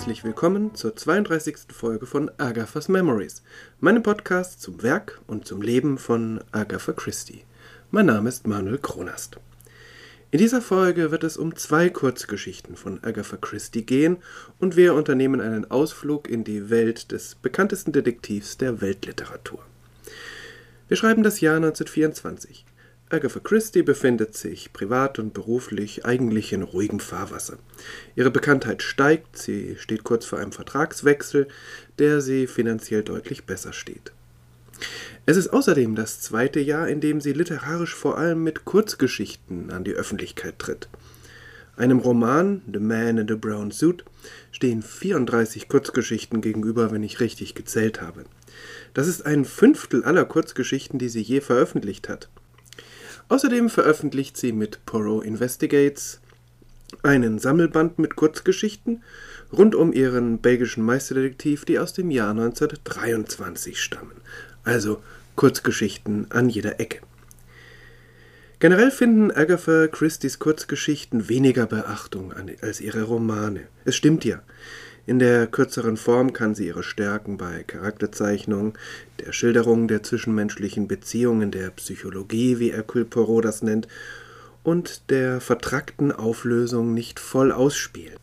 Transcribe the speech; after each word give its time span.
Herzlich 0.00 0.24
willkommen 0.24 0.74
zur 0.74 0.96
32. 0.96 1.56
Folge 1.74 2.06
von 2.06 2.30
Agatha's 2.38 2.88
Memories, 2.88 3.42
meinem 3.80 4.02
Podcast 4.02 4.62
zum 4.62 4.82
Werk 4.82 5.20
und 5.26 5.46
zum 5.46 5.60
Leben 5.60 5.98
von 5.98 6.40
Agatha 6.52 6.92
Christie. 6.92 7.44
Mein 7.90 8.06
Name 8.06 8.30
ist 8.30 8.46
Manuel 8.46 8.78
Kronast. 8.78 9.36
In 10.30 10.38
dieser 10.38 10.62
Folge 10.62 11.10
wird 11.10 11.22
es 11.22 11.36
um 11.36 11.54
zwei 11.54 11.90
Kurzgeschichten 11.90 12.76
von 12.76 13.04
Agatha 13.04 13.36
Christie 13.36 13.84
gehen 13.84 14.16
und 14.58 14.74
wir 14.74 14.94
unternehmen 14.94 15.42
einen 15.42 15.70
Ausflug 15.70 16.30
in 16.30 16.44
die 16.44 16.70
Welt 16.70 17.12
des 17.12 17.34
bekanntesten 17.34 17.92
Detektivs 17.92 18.56
der 18.56 18.80
Weltliteratur. 18.80 19.62
Wir 20.88 20.96
schreiben 20.96 21.22
das 21.22 21.42
Jahr 21.42 21.56
1924. 21.56 22.64
Agatha 23.12 23.40
Christie 23.40 23.82
befindet 23.82 24.36
sich 24.36 24.72
privat 24.72 25.18
und 25.18 25.34
beruflich 25.34 26.04
eigentlich 26.04 26.52
in 26.52 26.62
ruhigem 26.62 27.00
Fahrwasser. 27.00 27.58
Ihre 28.14 28.30
Bekanntheit 28.30 28.82
steigt, 28.82 29.36
sie 29.36 29.76
steht 29.80 30.04
kurz 30.04 30.24
vor 30.24 30.38
einem 30.38 30.52
Vertragswechsel, 30.52 31.48
der 31.98 32.20
sie 32.20 32.46
finanziell 32.46 33.02
deutlich 33.02 33.46
besser 33.46 33.72
steht. 33.72 34.12
Es 35.26 35.36
ist 35.36 35.48
außerdem 35.48 35.96
das 35.96 36.20
zweite 36.20 36.60
Jahr, 36.60 36.88
in 36.88 37.00
dem 37.00 37.20
sie 37.20 37.32
literarisch 37.32 37.96
vor 37.96 38.16
allem 38.16 38.44
mit 38.44 38.64
Kurzgeschichten 38.64 39.72
an 39.72 39.82
die 39.82 39.92
Öffentlichkeit 39.94 40.60
tritt. 40.60 40.88
Einem 41.76 41.98
Roman, 41.98 42.62
The 42.72 42.78
Man 42.78 43.18
in 43.18 43.26
the 43.26 43.34
Brown 43.34 43.72
Suit, 43.72 44.04
stehen 44.52 44.82
34 44.82 45.68
Kurzgeschichten 45.68 46.42
gegenüber, 46.42 46.92
wenn 46.92 47.02
ich 47.02 47.18
richtig 47.18 47.56
gezählt 47.56 48.00
habe. 48.00 48.24
Das 48.94 49.08
ist 49.08 49.26
ein 49.26 49.44
Fünftel 49.44 50.04
aller 50.04 50.26
Kurzgeschichten, 50.26 51.00
die 51.00 51.08
sie 51.08 51.22
je 51.22 51.40
veröffentlicht 51.40 52.08
hat. 52.08 52.28
Außerdem 53.30 53.70
veröffentlicht 53.70 54.36
sie 54.36 54.52
mit 54.52 54.84
Poirot 54.84 55.24
Investigates 55.24 56.20
einen 57.02 57.38
Sammelband 57.38 57.98
mit 57.98 58.16
Kurzgeschichten 58.16 59.02
rund 59.52 59.74
um 59.74 59.92
ihren 59.92 60.38
belgischen 60.38 60.84
Meisterdetektiv, 60.84 61.64
die 61.64 61.78
aus 61.78 61.94
dem 61.94 62.10
Jahr 62.10 62.30
1923 62.30 63.80
stammen 63.80 64.20
also 64.64 65.02
Kurzgeschichten 65.36 66.26
an 66.30 66.48
jeder 66.48 66.80
Ecke. 66.80 67.00
Generell 68.58 68.90
finden 68.90 69.30
Agatha 69.30 69.86
Christie's 69.86 70.38
Kurzgeschichten 70.38 71.28
weniger 71.28 71.66
Beachtung 71.66 72.34
als 72.60 72.80
ihre 72.80 73.02
Romane. 73.02 73.62
Es 73.84 73.96
stimmt 73.96 74.24
ja. 74.24 74.42
In 75.06 75.18
der 75.18 75.46
kürzeren 75.46 75.96
Form 75.96 76.32
kann 76.32 76.54
sie 76.54 76.66
ihre 76.66 76.82
Stärken 76.82 77.36
bei 77.36 77.62
Charakterzeichnung, 77.62 78.76
der 79.18 79.32
Schilderung 79.32 79.88
der 79.88 80.02
zwischenmenschlichen 80.02 80.88
Beziehungen, 80.88 81.50
der 81.50 81.70
Psychologie, 81.70 82.58
wie 82.58 82.72
Hercule 82.72 83.06
Poirot 83.06 83.44
das 83.44 83.62
nennt, 83.62 83.88
und 84.62 85.10
der 85.10 85.40
vertrackten 85.40 86.12
Auflösung 86.12 86.92
nicht 86.92 87.18
voll 87.18 87.50
ausspielen. 87.50 88.18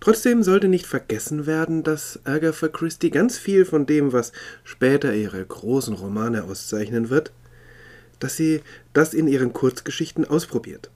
Trotzdem 0.00 0.42
sollte 0.42 0.68
nicht 0.68 0.86
vergessen 0.86 1.46
werden, 1.46 1.82
dass 1.82 2.20
Agatha 2.24 2.68
Christie 2.68 3.10
ganz 3.10 3.38
viel 3.38 3.64
von 3.64 3.86
dem, 3.86 4.12
was 4.12 4.32
später 4.62 5.14
ihre 5.14 5.44
großen 5.44 5.94
Romane 5.94 6.44
auszeichnen 6.44 7.08
wird, 7.08 7.32
dass 8.18 8.36
sie 8.36 8.62
das 8.92 9.14
in 9.14 9.28
ihren 9.28 9.52
Kurzgeschichten 9.52 10.24
ausprobiert. 10.24 10.90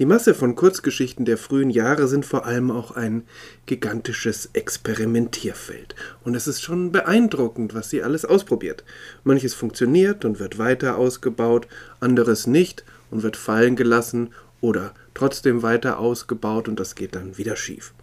Die 0.00 0.06
Masse 0.06 0.34
von 0.34 0.56
Kurzgeschichten 0.56 1.24
der 1.24 1.38
frühen 1.38 1.70
Jahre 1.70 2.08
sind 2.08 2.26
vor 2.26 2.46
allem 2.46 2.72
auch 2.72 2.90
ein 2.96 3.22
gigantisches 3.66 4.50
Experimentierfeld. 4.52 5.94
Und 6.24 6.34
es 6.34 6.48
ist 6.48 6.62
schon 6.62 6.90
beeindruckend, 6.90 7.74
was 7.74 7.90
sie 7.90 8.02
alles 8.02 8.24
ausprobiert. 8.24 8.82
Manches 9.22 9.54
funktioniert 9.54 10.24
und 10.24 10.40
wird 10.40 10.58
weiter 10.58 10.98
ausgebaut, 10.98 11.68
anderes 12.00 12.48
nicht 12.48 12.84
und 13.12 13.22
wird 13.22 13.36
fallen 13.36 13.76
gelassen 13.76 14.30
oder 14.60 14.94
trotzdem 15.14 15.62
weiter 15.62 16.00
ausgebaut 16.00 16.66
und 16.66 16.80
das 16.80 16.96
geht 16.96 17.14
dann 17.14 17.38
wieder 17.38 17.54
schief. 17.54 17.94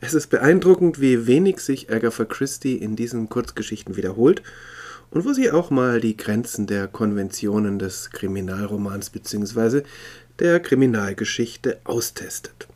Es 0.00 0.14
ist 0.14 0.30
beeindruckend, 0.30 1.00
wie 1.00 1.28
wenig 1.28 1.60
sich 1.60 1.92
Agatha 1.92 2.24
Christie 2.24 2.76
in 2.76 2.96
diesen 2.96 3.28
Kurzgeschichten 3.28 3.96
wiederholt 3.96 4.42
und 5.10 5.24
wo 5.24 5.32
sie 5.32 5.52
auch 5.52 5.70
mal 5.70 6.00
die 6.00 6.16
Grenzen 6.16 6.66
der 6.66 6.88
Konventionen 6.88 7.78
des 7.78 8.10
Kriminalromans 8.10 9.10
bzw. 9.10 9.82
der 10.40 10.60
Kriminalgeschichte 10.60 11.80
austestet. 11.84 12.68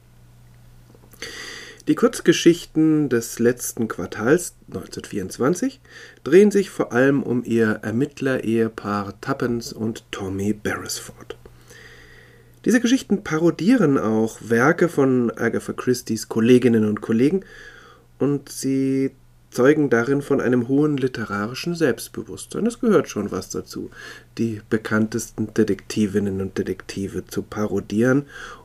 Die 1.88 1.96
Kurzgeschichten 1.96 3.08
des 3.08 3.40
letzten 3.40 3.88
Quartals 3.88 4.54
1924 4.68 5.80
drehen 6.22 6.52
sich 6.52 6.70
vor 6.70 6.92
allem 6.92 7.24
um 7.24 7.42
ihr 7.44 7.80
Ermittler-Ehepaar 7.82 9.20
Tuppence 9.20 9.72
und 9.72 10.04
Tommy 10.12 10.52
Beresford. 10.52 11.36
Diese 12.64 12.80
Geschichten 12.80 13.24
parodieren 13.24 13.98
auch 13.98 14.38
Werke 14.40 14.88
von 14.88 15.32
Agatha 15.32 15.72
Christie's 15.72 16.28
Kolleginnen 16.28 16.84
und 16.84 17.00
Kollegen 17.00 17.44
und 18.20 18.48
sie 18.48 19.10
zeugen 19.52 19.90
darin 19.90 20.22
von 20.22 20.40
einem 20.40 20.68
hohen 20.68 20.96
literarischen 20.96 21.74
Selbstbewusstsein. 21.74 22.66
Es 22.66 22.80
gehört 22.80 23.08
schon 23.08 23.30
was 23.30 23.50
dazu, 23.50 23.90
die 24.38 24.60
bekanntesten 24.70 25.52
Detektivinnen 25.54 26.40
und 26.40 26.56
Detektive 26.58 27.26
zu 27.26 27.42
parodieren 27.42 28.24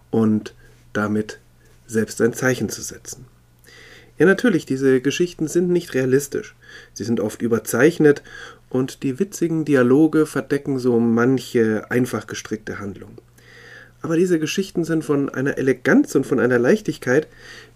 und 0.09 0.56
damit 0.94 1.40
selbst 1.86 2.22
ein 2.22 2.34
Zeichen 2.34 2.70
zu 2.70 2.81
setzen. 2.81 3.25
Ja, 4.18 4.25
natürlich, 4.25 4.66
diese 4.66 5.00
Geschichten 5.02 5.48
sind 5.48 5.70
nicht 5.70 5.94
realistisch. 5.94 6.56
Sie 6.94 7.04
sind 7.04 7.19
oft 7.19 7.42
überzeichnet 7.42 8.24
und 8.69 9.04
die 9.04 9.19
witzigen 9.19 9.64
Dialoge 9.64 10.25
verdecken 10.25 10.80
so 10.80 11.00
manche 11.00 11.92
einfach 11.92 12.25
gestrickte 12.28 12.80
Handlung 12.80 13.18
aber 14.07 14.16
diese 14.16 14.40
Geschichten 14.40 14.85
sind 14.85 15.03
von 15.03 15.28
einer 15.28 15.57
Eleganz 15.57 16.16
und 16.16 16.25
von 16.25 16.40
einer 16.40 16.57
Leichtigkeit, 16.57 17.28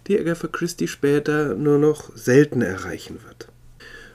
die 0.06 0.18
Agatha 0.18 0.48
Christie 0.48 0.88
später 0.88 1.54
nur 1.54 1.76
noch 1.76 2.16
selten 2.16 2.62
erreichen 2.62 3.18
wird. 3.26 3.48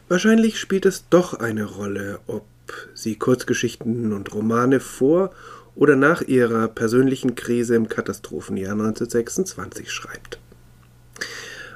Wahrscheinlich 0.08 0.60
spielt 0.60 0.88
es 0.88 1.10
doch 1.12 1.36
eine 1.36 1.66
Rolle, 1.66 2.20
ob 2.26 2.48
sie 2.96 3.18
Kurzgeschichten 3.18 4.14
und 4.14 4.34
Romane 4.34 4.80
vor 4.80 5.30
oder 5.76 5.96
nach 5.96 6.24
ihrer 6.24 6.68
persönlichen 6.70 7.36
Krise 7.36 7.76
im 7.76 7.88
Katastrophenjahr 7.88 8.72
1926 8.72 9.92
schreibt. 9.92 10.40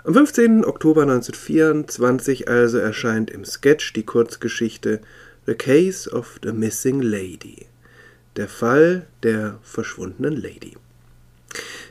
Am 0.03 0.15
15. 0.15 0.65
Oktober 0.65 1.03
1924 1.03 2.49
also 2.49 2.79
erscheint 2.79 3.29
im 3.29 3.45
Sketch 3.45 3.93
die 3.93 4.07
Kurzgeschichte 4.07 5.01
The 5.45 5.53
Case 5.53 6.09
of 6.09 6.39
the 6.41 6.51
Missing 6.51 7.03
Lady. 7.03 7.67
Der 8.37 8.47
Fall 8.47 9.07
der 9.23 9.59
verschwundenen 9.61 10.35
Lady. 10.35 10.77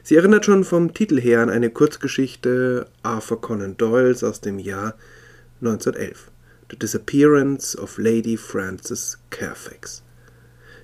Sie 0.02 0.16
erinnert 0.16 0.46
schon 0.46 0.64
vom 0.64 0.94
Titel 0.94 1.20
her 1.20 1.40
an 1.40 1.50
eine 1.50 1.70
Kurzgeschichte 1.70 2.86
Arthur 3.02 3.40
Conan 3.40 3.76
Doyles 3.76 4.24
aus 4.24 4.40
dem 4.40 4.58
Jahr 4.58 4.94
1911, 5.60 6.30
The 6.70 6.78
Disappearance 6.78 7.76
of 7.78 7.98
Lady 7.98 8.38
Frances 8.38 9.18
Carfax. 9.28 10.02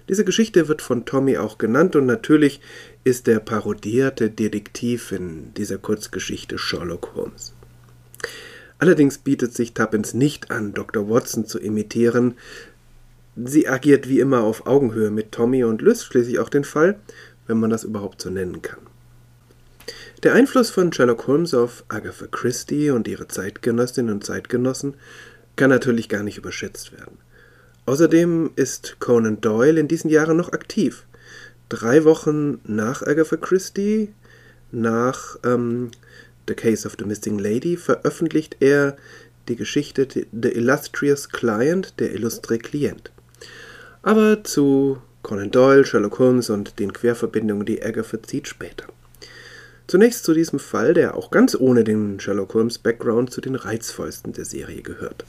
Diese 0.09 0.25
Geschichte 0.25 0.69
wird 0.69 0.83
von 0.83 1.07
Tommy 1.07 1.39
auch 1.39 1.57
genannt 1.57 1.97
und 1.97 2.07
natürlich 2.07 2.61
ist 3.03 3.27
der 3.27 3.41
parodierte 3.41 4.31
Detektiv 4.31 5.11
in 5.11 5.55
dieser 5.55 5.79
Kurzgeschichte 5.79 6.59
Sherlock 6.59 7.15
Holmes. 7.15 7.55
Allerdings 8.79 9.19
bietet 9.19 9.55
sich 9.55 9.73
Tuppence 9.73 10.13
nicht 10.13 10.51
an, 10.51 10.75
Dr. 10.75 11.09
Watson 11.09 11.47
zu 11.47 11.59
imitieren, 11.59 12.35
Sie 13.45 13.69
agiert 13.69 14.09
wie 14.09 14.21
immer 14.21 14.43
auf 14.43 14.67
Augenhöhe 14.67 15.11
mit 15.11 15.33
Tommy 15.33 15.63
und 15.63 15.83
löst 15.83 16.07
schließlich 16.07 16.39
auch 16.39 16.49
den 16.49 16.65
Fall, 16.65 16.99
wenn 17.47 17.61
man 17.61 17.69
das 17.71 17.85
überhaupt 17.85 18.23
so 18.23 18.31
nennen 18.31 18.63
kann. 18.63 18.81
Der 20.23 20.33
Einfluss 20.33 20.71
von 20.71 20.93
Sherlock 20.93 21.27
Holmes 21.27 21.53
auf 21.53 21.85
Agatha 21.89 22.27
Christie 22.27 22.91
und 22.91 23.07
ihre 23.07 23.29
Zeitgenössinnen 23.29 24.15
und 24.15 24.25
Zeitgenossen 24.25 24.95
kann 25.55 25.69
natürlich 25.69 26.09
gar 26.09 26.23
nicht 26.23 26.39
überschätzt 26.39 26.93
werden. 26.93 27.19
Außerdem 27.85 28.53
ist 28.57 28.97
Conan 29.01 29.41
Doyle 29.43 29.79
in 29.79 29.89
diesen 29.89 30.11
Jahren 30.11 30.39
noch 30.39 30.53
aktiv. 30.53 31.05
Drei 31.69 32.05
Wochen 32.05 32.61
nach 32.65 33.03
Agatha 33.03 33.37
Christie, 33.37 34.15
nach 34.73 35.37
ähm, 35.45 35.91
The 36.49 36.55
Case 36.55 36.87
of 36.87 36.97
the 36.99 37.05
Missing 37.05 37.39
Lady, 37.39 37.77
veröffentlicht 37.77 38.57
er 38.61 38.97
die 39.49 39.57
Geschichte 39.57 40.09
The 40.11 40.49
Illustrious 40.49 41.29
Client, 41.29 41.95
der 42.01 42.13
illustre 42.15 42.59
Klient. 42.59 43.13
Aber 44.07 44.45
zu 44.45 44.99
Conan 45.23 45.51
Doyle, 45.51 45.85
Sherlock 45.85 46.21
Holmes 46.21 46.49
und 46.49 46.79
den 46.79 46.93
Querverbindungen, 46.93 47.67
die 47.67 47.83
Agatha 47.83 48.23
zieht, 48.23 48.47
später. 48.47 48.85
Zunächst 49.89 50.23
zu 50.23 50.33
diesem 50.33 50.61
Fall, 50.61 50.95
der 50.95 51.17
auch 51.17 51.33
ganz 51.33 51.57
ohne 51.57 51.83
den 51.83 52.21
Sherlock 52.21 52.55
Holmes 52.55 52.79
Background 52.79 53.33
zu 53.33 53.41
den 53.41 53.57
reizvollsten 53.57 54.33
der 54.33 54.45
Serie 54.45 54.83
gehört. 54.83 55.25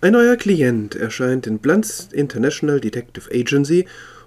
Ein 0.00 0.14
neuer 0.14 0.34
Klient 0.34 0.96
erscheint 0.96 1.46
in 1.46 1.60
Blunts 1.60 2.08
International 2.10 2.80
Detective 2.80 3.30
Agency 3.32 3.86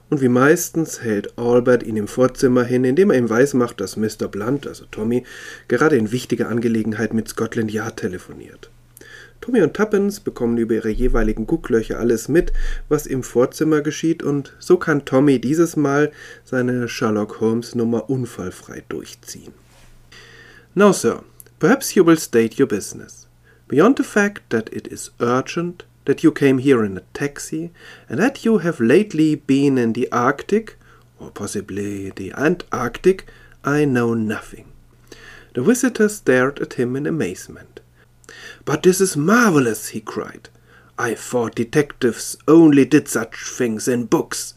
und 0.09 0.21
wie 0.21 0.29
meistens 0.29 1.01
hält 1.01 1.37
Albert 1.37 1.83
ihn 1.83 1.97
im 1.97 2.07
Vorzimmer 2.07 2.63
hin, 2.63 2.85
indem 2.85 3.11
er 3.11 3.17
ihm 3.17 3.29
weismacht, 3.29 3.81
dass 3.81 3.97
Mr. 3.97 4.29
Blunt, 4.29 4.67
also 4.67 4.85
Tommy, 4.89 5.25
gerade 5.67 5.97
in 5.97 6.13
wichtiger 6.13 6.47
Angelegenheit 6.47 7.13
mit 7.13 7.27
Scotland 7.27 7.73
Yard 7.73 7.97
telefoniert. 7.97 8.69
Tommy 9.45 9.61
und 9.61 9.75
Tuppence 9.75 10.21
bekommen 10.21 10.57
über 10.57 10.73
ihre 10.73 10.89
jeweiligen 10.89 11.45
Gucklöcher 11.45 11.99
alles 11.99 12.27
mit, 12.29 12.51
was 12.89 13.05
im 13.05 13.21
Vorzimmer 13.21 13.81
geschieht, 13.81 14.23
und 14.23 14.55
so 14.57 14.77
kann 14.77 15.05
Tommy 15.05 15.39
dieses 15.39 15.75
Mal 15.75 16.11
seine 16.43 16.89
Sherlock 16.89 17.39
Holmes 17.41 17.75
Nummer 17.75 18.09
unfallfrei 18.09 18.83
durchziehen. 18.89 19.53
Now, 20.73 20.91
sir, 20.91 21.21
perhaps 21.59 21.93
you 21.93 22.03
will 22.03 22.17
state 22.17 22.59
your 22.59 22.67
business. 22.67 23.27
Beyond 23.67 23.97
the 23.97 24.03
fact 24.03 24.49
that 24.49 24.73
it 24.73 24.87
is 24.87 25.11
urgent, 25.19 25.85
that 26.05 26.23
you 26.23 26.31
came 26.31 26.57
here 26.57 26.83
in 26.83 26.97
a 26.97 27.03
taxi, 27.13 27.69
and 28.09 28.19
that 28.19 28.43
you 28.43 28.63
have 28.63 28.79
lately 28.79 29.35
been 29.35 29.77
in 29.77 29.93
the 29.93 30.11
Arctic, 30.11 30.75
or 31.19 31.29
possibly 31.29 32.11
the 32.15 32.33
Antarctic, 32.35 33.27
I 33.63 33.85
know 33.85 34.15
nothing. 34.15 34.65
The 35.53 35.61
visitor 35.61 36.09
stared 36.09 36.59
at 36.59 36.73
him 36.73 36.95
in 36.95 37.05
amazement. 37.05 37.81
But 38.65 38.83
this 38.83 38.99
is 38.99 39.15
marvelous, 39.15 39.89
he 39.89 40.01
cried. 40.01 40.49
I 40.97 41.13
thought 41.13 41.55
detectives 41.55 42.35
only 42.47 42.83
did 42.83 43.07
such 43.07 43.35
things 43.49 43.87
in 43.87 44.05
books. 44.05 44.53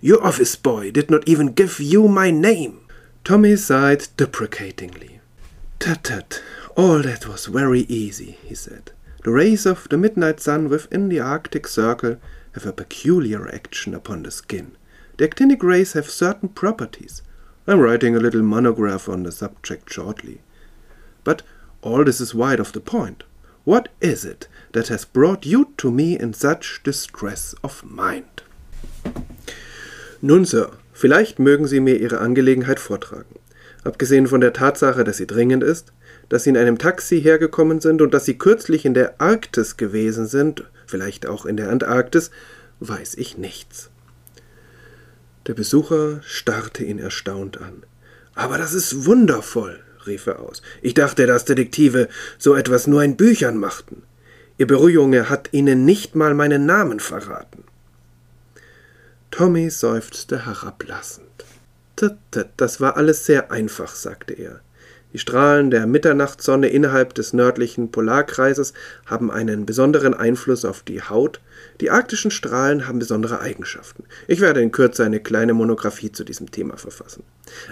Your 0.00 0.24
office 0.24 0.56
boy 0.56 0.90
did 0.90 1.10
not 1.10 1.28
even 1.28 1.52
give 1.52 1.78
you 1.78 2.08
my 2.08 2.30
name. 2.30 2.86
Tommy 3.22 3.56
sighed 3.56 4.08
deprecatingly. 4.16 5.20
Tut 5.78 6.04
tut, 6.04 6.42
all 6.76 7.02
that 7.02 7.26
was 7.26 7.46
very 7.46 7.80
easy, 7.82 8.38
he 8.44 8.54
said. 8.54 8.92
The 9.24 9.30
rays 9.30 9.66
of 9.66 9.88
the 9.90 9.98
midnight 9.98 10.40
sun 10.40 10.68
within 10.70 11.10
the 11.10 11.20
Arctic 11.20 11.66
Circle 11.66 12.16
have 12.54 12.64
a 12.64 12.72
peculiar 12.72 13.52
action 13.54 13.94
upon 13.94 14.22
the 14.22 14.30
skin. 14.30 14.76
The 15.18 15.28
actinic 15.28 15.62
rays 15.62 15.92
have 15.92 16.08
certain 16.08 16.48
properties. 16.48 17.20
I'm 17.66 17.80
writing 17.80 18.16
a 18.16 18.20
little 18.20 18.42
monograph 18.42 19.08
on 19.08 19.24
the 19.24 19.32
subject 19.32 19.92
shortly. 19.92 20.40
But 21.24 21.42
all 21.82 22.04
this 22.04 22.20
is 22.20 22.34
wide 22.34 22.60
of 22.60 22.72
the 22.72 22.80
point. 22.80 23.24
What 23.64 23.90
is 24.00 24.24
it 24.24 24.48
that 24.72 24.88
has 24.88 25.04
brought 25.04 25.44
you 25.44 25.72
to 25.76 25.90
me 25.90 26.16
in 26.16 26.32
such 26.32 26.82
distress 26.82 27.54
of 27.62 27.84
mind? 27.84 28.42
Nun, 30.22 30.44
Sir, 30.44 30.70
vielleicht 30.92 31.38
mögen 31.38 31.66
Sie 31.66 31.80
mir 31.80 31.98
Ihre 32.00 32.20
Angelegenheit 32.20 32.80
vortragen. 32.80 33.38
Abgesehen 33.84 34.26
von 34.26 34.40
der 34.40 34.52
Tatsache, 34.52 35.04
dass 35.04 35.16
sie 35.16 35.26
dringend 35.26 35.62
ist, 35.62 35.92
dass 36.28 36.44
Sie 36.44 36.50
in 36.50 36.56
einem 36.56 36.78
Taxi 36.78 37.20
hergekommen 37.20 37.80
sind 37.80 38.02
und 38.02 38.12
dass 38.12 38.24
Sie 38.24 38.38
kürzlich 38.38 38.84
in 38.84 38.94
der 38.94 39.20
Arktis 39.20 39.76
gewesen 39.76 40.26
sind, 40.26 40.64
vielleicht 40.86 41.26
auch 41.26 41.46
in 41.46 41.56
der 41.56 41.70
Antarktis, 41.70 42.30
weiß 42.80 43.14
ich 43.14 43.38
nichts. 43.38 43.90
Der 45.46 45.54
Besucher 45.54 46.20
starrte 46.22 46.84
ihn 46.84 46.98
erstaunt 46.98 47.60
an. 47.60 47.82
Aber 48.34 48.58
das 48.58 48.74
ist 48.74 49.06
wundervoll, 49.06 49.80
rief 50.06 50.26
er 50.26 50.40
aus. 50.40 50.62
Ich 50.82 50.94
dachte, 50.94 51.26
dass 51.26 51.44
Detektive 51.44 52.08
so 52.38 52.54
etwas 52.54 52.86
nur 52.86 53.02
in 53.02 53.16
Büchern 53.16 53.56
machten. 53.56 54.02
Ihr 54.58 54.66
Bürojunge 54.66 55.30
hat 55.30 55.48
Ihnen 55.52 55.84
nicht 55.84 56.14
mal 56.14 56.34
meinen 56.34 56.66
Namen 56.66 57.00
verraten. 57.00 57.64
Tommy 59.30 59.70
seufzte 59.70 60.44
herablassend. 60.46 61.26
Das 62.56 62.80
war 62.80 62.96
alles 62.96 63.26
sehr 63.26 63.50
einfach, 63.50 63.94
sagte 63.94 64.34
er. 64.34 64.60
Die 65.12 65.18
Strahlen 65.18 65.70
der 65.70 65.86
Mitternachtssonne 65.86 66.68
innerhalb 66.68 67.14
des 67.14 67.32
nördlichen 67.32 67.90
Polarkreises 67.90 68.72
haben 69.06 69.30
einen 69.30 69.66
besonderen 69.66 70.14
Einfluss 70.14 70.64
auf 70.64 70.82
die 70.82 71.02
Haut. 71.02 71.40
Die 71.80 71.90
arktischen 71.90 72.30
Strahlen 72.30 72.86
haben 72.86 73.00
besondere 73.00 73.40
Eigenschaften. 73.40 74.04
Ich 74.28 74.40
werde 74.40 74.62
in 74.62 74.70
Kürze 74.70 75.04
eine 75.04 75.20
kleine 75.20 75.54
Monographie 75.54 76.12
zu 76.12 76.22
diesem 76.22 76.50
Thema 76.50 76.76
verfassen. 76.76 77.24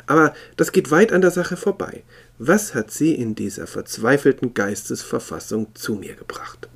Aber 0.07 0.35
das 0.57 0.73
geht 0.73 0.91
weit 0.91 1.13
an 1.13 1.21
der 1.21 1.31
Sache 1.31 1.57
vorbei. 1.57 2.03
Was 2.39 2.75
hat 2.75 2.91
sie 2.91 3.15
in 3.15 3.35
dieser 3.35 3.67
verzweifelten 3.67 4.55
Geistesverfassung 4.55 5.75
zu 5.75 5.95
mir 5.95 6.15
gebracht? 6.15 6.69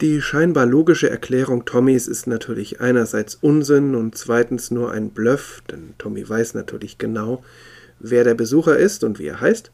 Die 0.00 0.20
scheinbar 0.20 0.66
logische 0.66 1.08
Erklärung 1.08 1.64
Tommys 1.64 2.08
ist 2.08 2.26
natürlich 2.26 2.80
einerseits 2.80 3.36
Unsinn 3.36 3.94
und 3.94 4.18
zweitens 4.18 4.72
nur 4.72 4.90
ein 4.90 5.10
Bluff, 5.10 5.62
denn 5.70 5.94
Tommy 5.98 6.28
weiß 6.28 6.54
natürlich 6.54 6.98
genau, 6.98 7.44
wer 8.00 8.24
der 8.24 8.34
Besucher 8.34 8.76
ist 8.76 9.04
und 9.04 9.18
wie 9.18 9.26
er 9.26 9.40
heißt, 9.40 9.70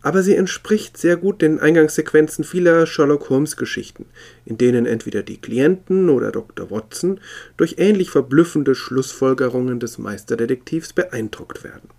aber 0.00 0.22
sie 0.22 0.36
entspricht 0.36 0.96
sehr 0.96 1.16
gut 1.16 1.42
den 1.42 1.58
Eingangssequenzen 1.58 2.44
vieler 2.44 2.86
Sherlock 2.86 3.30
Holmes 3.30 3.56
Geschichten, 3.56 4.06
in 4.44 4.56
denen 4.56 4.86
entweder 4.86 5.22
die 5.22 5.40
Klienten 5.40 6.08
oder 6.08 6.30
Dr. 6.30 6.70
Watson 6.70 7.20
durch 7.56 7.76
ähnlich 7.78 8.10
verblüffende 8.10 8.74
Schlussfolgerungen 8.74 9.80
des 9.80 9.98
Meisterdetektivs 9.98 10.92
beeindruckt 10.92 11.64
werden. 11.64 11.90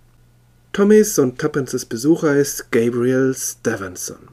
Tommys 0.72 1.18
und 1.18 1.38
Tuppences 1.38 1.84
Besucher 1.84 2.36
ist 2.36 2.70
Gabriel 2.70 3.34
Stevenson, 3.36 4.28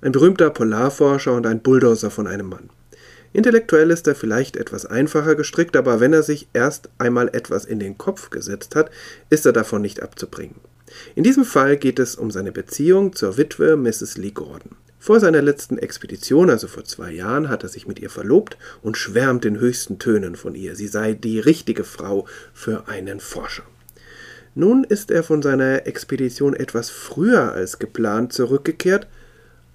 ein 0.00 0.12
berühmter 0.12 0.50
Polarforscher 0.50 1.34
und 1.34 1.46
ein 1.46 1.60
Bulldozer 1.60 2.10
von 2.10 2.26
einem 2.26 2.48
Mann. 2.48 2.70
Intellektuell 3.32 3.90
ist 3.90 4.06
er 4.06 4.14
vielleicht 4.14 4.56
etwas 4.56 4.86
einfacher 4.86 5.34
gestrickt, 5.34 5.76
aber 5.76 6.00
wenn 6.00 6.12
er 6.12 6.22
sich 6.22 6.48
erst 6.52 6.88
einmal 6.98 7.28
etwas 7.28 7.64
in 7.64 7.78
den 7.78 7.98
Kopf 7.98 8.30
gesetzt 8.30 8.74
hat, 8.74 8.90
ist 9.30 9.44
er 9.46 9.52
davon 9.52 9.82
nicht 9.82 10.02
abzubringen. 10.02 10.56
In 11.14 11.24
diesem 11.24 11.44
Fall 11.44 11.76
geht 11.76 11.98
es 11.98 12.16
um 12.16 12.30
seine 12.30 12.52
Beziehung 12.52 13.14
zur 13.14 13.36
Witwe 13.36 13.76
Mrs. 13.76 14.16
Lee 14.16 14.30
Gordon. 14.30 14.76
Vor 14.98 15.20
seiner 15.20 15.42
letzten 15.42 15.78
Expedition, 15.78 16.50
also 16.50 16.66
vor 16.66 16.84
zwei 16.84 17.12
Jahren, 17.12 17.48
hat 17.48 17.62
er 17.62 17.68
sich 17.68 17.86
mit 17.86 18.00
ihr 18.00 18.10
verlobt 18.10 18.58
und 18.82 18.96
schwärmt 18.96 19.44
in 19.44 19.60
höchsten 19.60 19.98
Tönen 19.98 20.34
von 20.34 20.54
ihr. 20.54 20.74
Sie 20.74 20.88
sei 20.88 21.12
die 21.14 21.38
richtige 21.38 21.84
Frau 21.84 22.26
für 22.52 22.88
einen 22.88 23.20
Forscher. 23.20 23.62
Nun 24.54 24.82
ist 24.82 25.12
er 25.12 25.22
von 25.22 25.40
seiner 25.40 25.86
Expedition 25.86 26.52
etwas 26.52 26.90
früher 26.90 27.52
als 27.52 27.78
geplant 27.78 28.32
zurückgekehrt, 28.32 29.06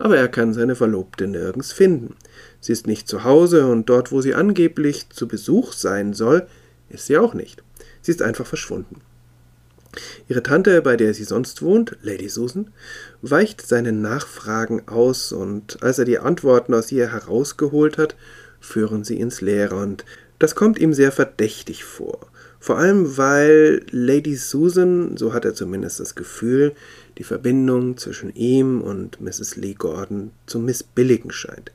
aber 0.04 0.18
er 0.18 0.28
kann 0.28 0.54
seine 0.54 0.76
Verlobte 0.76 1.28
nirgends 1.28 1.72
finden. 1.72 2.18
Sie 2.60 2.74
ist 2.74 2.88
nicht 2.88 3.08
zu 3.08 3.24
Hause 3.24 3.68
und 3.68 3.88
dort, 3.88 4.12
wo 4.12 4.20
sie 4.20 4.36
angeblich 4.36 5.10
zu 5.10 5.30
Besuch 5.30 5.72
sein 5.72 6.14
soll, 6.14 6.46
ist 6.90 7.06
sie 7.06 7.18
auch 7.18 7.34
nicht. 7.34 7.64
Sie 8.02 8.12
ist 8.12 8.22
einfach 8.22 8.46
verschwunden. 8.46 9.00
Ihre 10.28 10.44
Tante, 10.44 10.82
bei 10.82 10.98
der 10.98 11.14
sie 11.14 11.24
sonst 11.24 11.62
wohnt, 11.62 11.96
Lady 12.02 12.28
Susan, 12.28 12.72
weicht 13.22 13.66
seinen 13.66 14.02
Nachfragen 14.02 14.90
aus, 14.90 15.32
und 15.32 15.82
als 15.82 16.00
er 16.00 16.06
die 16.06 16.20
Antworten 16.20 16.74
aus 16.74 16.92
ihr 16.92 17.10
herausgeholt 17.10 17.98
hat, 17.98 18.18
führen 18.60 19.06
sie 19.06 19.18
ins 19.18 19.40
Leere, 19.40 19.78
und 19.78 20.04
das 20.38 20.54
kommt 20.54 20.80
ihm 20.80 20.94
sehr 20.94 21.14
verdächtig 21.14 21.86
vor. 21.86 22.28
Vor 22.60 22.78
allem, 22.78 23.18
weil 23.18 23.86
Lady 23.92 24.36
Susan, 24.36 25.16
so 25.16 25.34
hat 25.34 25.46
er 25.46 25.54
zumindest 25.54 26.02
das 26.02 26.16
Gefühl, 26.16 26.74
die 27.18 27.24
Verbindung 27.24 27.98
zwischen 27.98 28.34
ihm 28.36 28.82
und 28.82 29.22
Mrs. 29.22 29.56
Lee 29.56 29.74
Gordon 29.74 30.32
zu 30.46 30.60
missbilligen 30.60 31.32
scheint. 31.32 31.72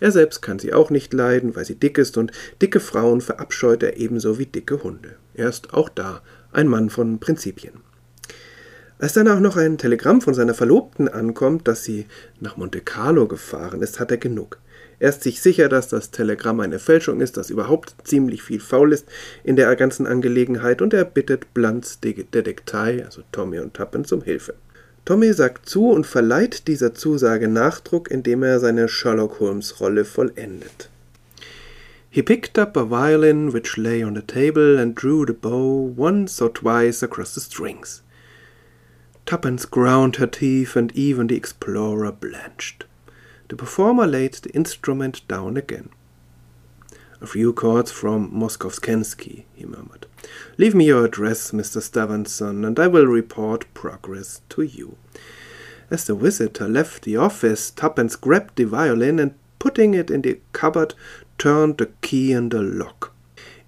Er 0.00 0.12
selbst 0.12 0.42
kann 0.42 0.58
sie 0.58 0.74
auch 0.74 0.90
nicht 0.90 1.12
leiden, 1.12 1.56
weil 1.56 1.64
sie 1.64 1.76
dick 1.76 1.98
ist, 1.98 2.18
und 2.18 2.32
dicke 2.60 2.80
Frauen 2.80 3.20
verabscheut 3.20 3.82
er 3.82 3.96
ebenso 3.96 4.38
wie 4.38 4.46
dicke 4.46 4.82
Hunde. 4.82 5.16
Er 5.34 5.48
ist 5.48 5.72
auch 5.72 5.88
da 5.88 6.22
ein 6.52 6.68
Mann 6.68 6.90
von 6.90 7.20
Prinzipien. 7.20 7.80
Als 8.98 9.12
dann 9.12 9.28
auch 9.28 9.40
noch 9.40 9.56
ein 9.56 9.78
Telegramm 9.78 10.20
von 10.20 10.34
seiner 10.34 10.54
Verlobten 10.54 11.08
ankommt, 11.08 11.66
dass 11.66 11.84
sie 11.84 12.06
nach 12.40 12.56
Monte 12.56 12.80
Carlo 12.80 13.26
gefahren 13.26 13.82
ist, 13.82 13.98
hat 13.98 14.10
er 14.10 14.18
genug. 14.18 14.58
Er 15.00 15.08
ist 15.08 15.22
sich 15.22 15.42
sicher, 15.42 15.68
dass 15.68 15.88
das 15.88 16.10
Telegramm 16.10 16.60
eine 16.60 16.78
Fälschung 16.78 17.20
ist, 17.20 17.36
dass 17.36 17.50
überhaupt 17.50 17.96
ziemlich 18.04 18.42
viel 18.42 18.60
faul 18.60 18.92
ist 18.92 19.06
in 19.42 19.56
der 19.56 19.74
ganzen 19.76 20.06
Angelegenheit, 20.06 20.80
und 20.80 20.94
er 20.94 21.04
bittet 21.04 21.52
Blunts 21.52 22.00
Detektei, 22.00 23.04
also 23.04 23.22
Tommy 23.32 23.58
und 23.58 23.74
Tuppen, 23.74 24.06
um 24.10 24.22
Hilfe. 24.22 24.54
Tommy 25.04 25.34
sagt 25.34 25.68
zu 25.68 25.90
und 25.90 26.06
verleiht 26.06 26.66
dieser 26.66 26.94
Zusage 26.94 27.46
Nachdruck, 27.48 28.10
indem 28.10 28.42
er 28.42 28.58
seine 28.58 28.88
Sherlock 28.88 29.38
Holmes 29.38 29.80
Rolle 29.80 30.04
vollendet. 30.04 30.88
He 32.08 32.22
picked 32.22 32.58
up 32.58 32.76
a 32.76 32.84
violin 32.84 33.52
which 33.52 33.76
lay 33.76 34.02
on 34.02 34.14
the 34.14 34.22
table 34.22 34.78
and 34.78 34.94
drew 34.94 35.26
the 35.26 35.34
bow 35.34 35.92
once 35.96 36.40
or 36.40 36.52
twice 36.52 37.02
across 37.02 37.34
the 37.34 37.40
strings. 37.40 38.02
Tuppence 39.26 39.66
ground 39.66 40.16
her 40.16 40.26
teeth 40.26 40.76
and 40.76 40.92
even 40.92 41.26
the 41.26 41.36
explorer 41.36 42.12
blanched. 42.12 42.84
The 43.48 43.56
performer 43.56 44.06
laid 44.06 44.34
the 44.34 44.54
instrument 44.54 45.26
down 45.28 45.56
again. 45.56 45.90
A 47.20 47.26
few 47.26 47.52
chords 47.52 47.90
from 47.90 48.30
Moskowskensky, 48.32 49.44
he 49.54 49.64
murmured. 49.64 50.06
Leave 50.58 50.74
me 50.74 50.86
your 50.86 51.04
address, 51.04 51.52
Mr. 51.52 51.80
Stevenson, 51.80 52.64
and 52.64 52.78
I 52.78 52.86
will 52.86 53.06
report 53.06 53.72
progress 53.72 54.40
to 54.50 54.62
you. 54.62 54.96
As 55.90 56.04
the 56.04 56.14
visitor 56.14 56.68
left 56.68 57.04
the 57.04 57.16
office, 57.16 57.70
Tuppence 57.70 58.16
grabbed 58.16 58.56
the 58.56 58.64
violin 58.64 59.18
and, 59.18 59.34
putting 59.58 59.94
it 59.94 60.10
in 60.10 60.22
the 60.22 60.40
cupboard, 60.52 60.94
turned 61.38 61.78
the 61.78 61.90
key 62.02 62.32
in 62.32 62.48
the 62.48 62.62
lock. 62.62 63.12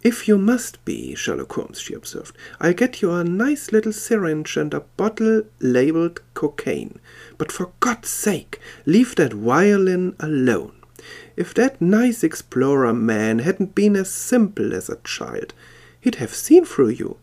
If 0.03 0.29
you 0.29 0.39
must 0.39 0.85
be, 0.85 1.15
Sherlock 1.15 1.53
Holmes, 1.55 1.81
she 1.81 1.95
observed, 1.95 2.37
I'll 2.61 2.75
get 2.75 3.03
you 3.03 3.11
a 3.11 3.25
nice 3.25 3.73
little 3.73 3.93
syringe 3.93 4.57
and 4.57 4.73
a 4.73 4.81
bottle 4.81 5.43
labeled 5.59 6.21
cocaine. 6.35 7.01
But 7.39 7.51
for 7.51 7.73
God's 7.81 8.09
sake, 8.09 8.61
leave 8.85 9.17
that 9.17 9.33
violin 9.33 10.15
alone. 10.21 10.76
If 11.39 11.55
that 11.55 11.81
nice 11.81 12.23
explorer 12.23 12.93
man 12.93 13.41
hadn't 13.41 13.75
been 13.75 13.97
as 13.97 14.11
simple 14.11 14.75
as 14.75 14.91
a 14.91 14.99
child, 15.05 15.55
He'd 16.07 16.21
have 16.21 16.35
seen 16.35 16.65
through 16.65 16.91
you. 16.91 17.17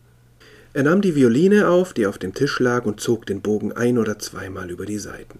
Er 0.74 0.82
nahm 0.82 1.00
die 1.00 1.14
Violine 1.14 1.68
auf, 1.68 1.94
die 1.94 2.06
auf 2.06 2.18
dem 2.18 2.34
Tisch 2.34 2.60
lag, 2.60 2.84
und 2.84 3.00
zog 3.00 3.24
den 3.24 3.40
Bogen 3.40 3.72
ein 3.72 3.96
oder 3.96 4.18
zweimal 4.18 4.70
über 4.70 4.84
die 4.84 4.98
Saiten. 4.98 5.38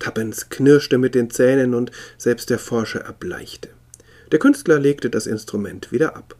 Tappens 0.00 0.48
knirschte 0.48 0.98
mit 0.98 1.14
den 1.14 1.30
Zähnen 1.30 1.74
und 1.74 1.92
selbst 2.18 2.50
der 2.50 2.58
Forscher 2.58 3.02
erbleichte. 3.02 3.68
Der 4.32 4.40
Künstler 4.40 4.80
legte 4.80 5.10
das 5.10 5.28
Instrument 5.28 5.92
wieder 5.92 6.16
ab. 6.16 6.34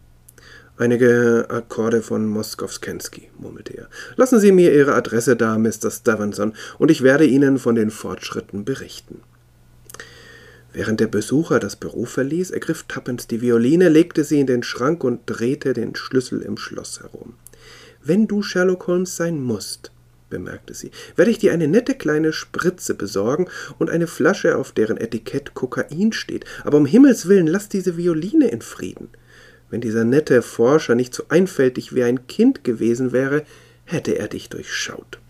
Einige 0.79 1.47
Akkorde 1.49 2.03
von 2.03 2.27
Moskowskensky, 2.27 3.31
murmelte 3.39 3.77
er. 3.77 3.89
Lassen 4.17 4.41
Sie 4.41 4.51
mir 4.51 4.75
Ihre 4.75 4.95
Adresse 4.95 5.37
da, 5.37 5.59
Mr. 5.59 5.93
Stevenson, 5.93 6.55
und 6.79 6.91
ich 6.91 7.03
werde 7.03 7.27
Ihnen 7.27 7.59
von 7.59 7.77
den 7.77 7.91
Fortschritten 7.93 8.65
berichten. 8.65 9.21
Während 10.73 11.01
der 11.01 11.07
Besucher 11.07 11.59
das 11.59 11.77
Büro 11.77 12.07
verließ, 12.07 12.51
ergriff 12.51 12.85
Tappens 12.89 13.27
die 13.27 13.43
Violine, 13.43 13.89
legte 13.89 14.25
sie 14.25 14.41
in 14.41 14.47
den 14.47 14.63
Schrank 14.63 15.05
und 15.05 15.21
drehte 15.27 15.75
den 15.75 15.95
Schlüssel 15.95 16.41
im 16.41 16.57
Schloss 16.57 17.01
herum. 17.01 17.35
Wenn 18.03 18.27
du 18.27 18.43
Sherlock 18.43 18.87
Holmes 18.87 19.17
sein 19.17 19.41
musst, 19.41 19.93
bemerkte 20.31 20.73
sie, 20.73 20.91
werde 21.15 21.31
ich 21.31 21.39
dir 21.39 21.53
eine 21.53 21.69
nette 21.69 21.95
kleine 21.95 22.33
Spritze 22.33 22.95
besorgen 22.95 23.49
und 23.79 23.91
eine 23.91 24.07
Flasche, 24.07 24.57
auf 24.57 24.73
deren 24.73 24.97
Etikett 24.97 25.53
Kokain 25.53 26.13
steht. 26.13 26.47
Aber 26.65 26.79
um 26.79 26.87
Himmels 26.87 27.29
willen, 27.29 27.47
lass 27.47 27.69
diese 27.69 27.99
Violine 27.99 28.49
in 28.49 28.63
Frieden. 28.63 29.11
Wenn 29.69 29.83
dieser 29.83 30.05
nette 30.05 30.43
Forscher 30.43 30.95
nicht 30.95 31.15
so 31.15 31.25
einfältig 31.29 31.95
wie 31.95 32.03
ein 32.03 32.27
Kind 32.27 32.65
gewesen 32.65 33.13
wäre, 33.13 33.45
hätte 33.85 34.19
er 34.19 34.29
dich 34.29 34.49
durchschaut. 34.49 35.22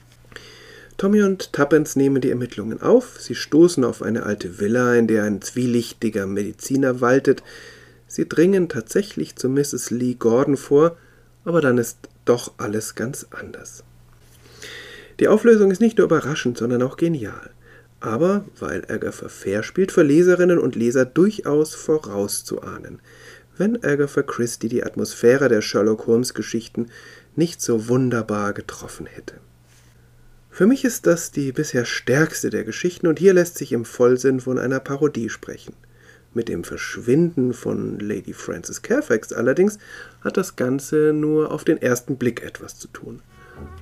Tommy 1.03 1.23
und 1.23 1.53
Tuppence 1.53 1.97
nehmen 1.97 2.21
die 2.21 2.31
Ermittlungen 2.31 2.81
auf. 2.81 3.17
Sie 3.19 3.35
stoßen 3.35 3.83
auf 3.83 4.03
eine 4.03 4.23
alte 4.23 4.61
Villa, 4.61 4.95
in 4.95 5.09
der 5.09 5.25
ein 5.25 5.43
zwielichtiger 5.43 6.29
Mediziner 6.29 7.01
waltet. 7.01 7.43
Sie 8.07 8.29
dringen 8.29 8.69
tatsächlich 8.69 9.35
zu 9.35 9.49
Mrs. 9.49 9.91
Lee 9.91 10.15
Gordon 10.15 10.57
vor, 10.57 10.97
aber 11.45 11.61
dann 11.61 11.77
ist 11.77 11.99
doch 12.25 12.53
alles 12.57 12.95
ganz 12.95 13.27
anders. 13.33 13.83
Die 15.19 15.27
Auflösung 15.27 15.73
ist 15.73 15.81
nicht 15.81 15.99
nur 15.99 16.05
überraschend, 16.05 16.57
sondern 16.57 16.83
auch 16.83 16.97
genial. 16.97 17.51
Aber, 17.99 18.45
weil 18.61 18.85
Agatha 18.89 19.29
fair 19.29 19.65
spielt, 19.65 19.91
für 19.91 20.05
Leserinnen 20.05 20.61
und 20.61 20.77
Leser 20.77 21.05
durchaus 21.05 21.75
vorauszuahnen. 21.75 23.01
Wenn 23.59 23.83
Agatha 23.83 24.23
Christie 24.23 24.69
die 24.69 24.85
Atmosphäre 24.85 25.49
der 25.49 25.63
Sherlock 25.63 26.07
Holmes 26.07 26.33
Geschichten 26.33 26.91
nicht 27.35 27.61
so 27.61 27.89
wunderbar 27.89 28.53
getroffen 28.53 29.07
hätte. 29.07 29.41
Für 30.55 30.67
mich 30.67 30.85
ist 30.85 31.07
das 31.07 31.31
die 31.31 31.51
bisher 31.51 31.87
stärkste 31.87 32.51
der 32.51 32.63
Geschichten 32.65 33.07
und 33.07 33.19
hier 33.19 33.33
lässt 33.33 33.57
sich 33.57 33.73
im 33.73 33.87
Vollsinn 33.87 34.39
von 34.39 34.59
einer 34.59 34.81
Parodie 34.81 35.31
sprechen. 35.31 35.73
Mit 36.35 36.51
dem 36.51 36.63
Verschwinden 36.63 37.55
von 37.55 37.99
Lady 37.99 38.35
Frances 38.35 38.79
Fairfax 38.79 39.33
allerdings 39.33 39.79
hat 40.21 40.37
das 40.37 40.55
Ganze 40.55 41.15
nur 41.15 41.53
auf 41.53 41.65
den 41.65 41.81
ersten 41.81 42.19
Blick 42.19 42.43
etwas 42.43 42.79
zu 42.79 42.89
tun. 42.89 43.23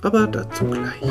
Aber 0.01 0.27
dazu 0.27 0.63
gleich. 0.65 1.01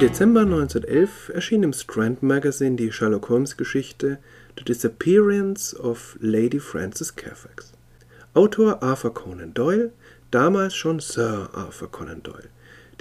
Dezember 0.00 0.40
1911 0.40 1.28
erschien 1.34 1.62
im 1.62 1.74
Strand 1.74 2.22
Magazine 2.22 2.74
die 2.74 2.90
Sherlock 2.90 3.28
Holmes 3.28 3.58
Geschichte 3.58 4.16
The 4.56 4.64
Disappearance 4.64 5.78
of 5.78 6.16
Lady 6.20 6.58
Frances 6.58 7.10
Fairfax. 7.10 7.74
Autor 8.32 8.82
Arthur 8.82 9.12
Conan 9.12 9.52
Doyle, 9.52 9.92
damals 10.30 10.74
schon 10.74 11.00
Sir 11.00 11.50
Arthur 11.52 11.90
Conan 11.90 12.22
Doyle. 12.22 12.48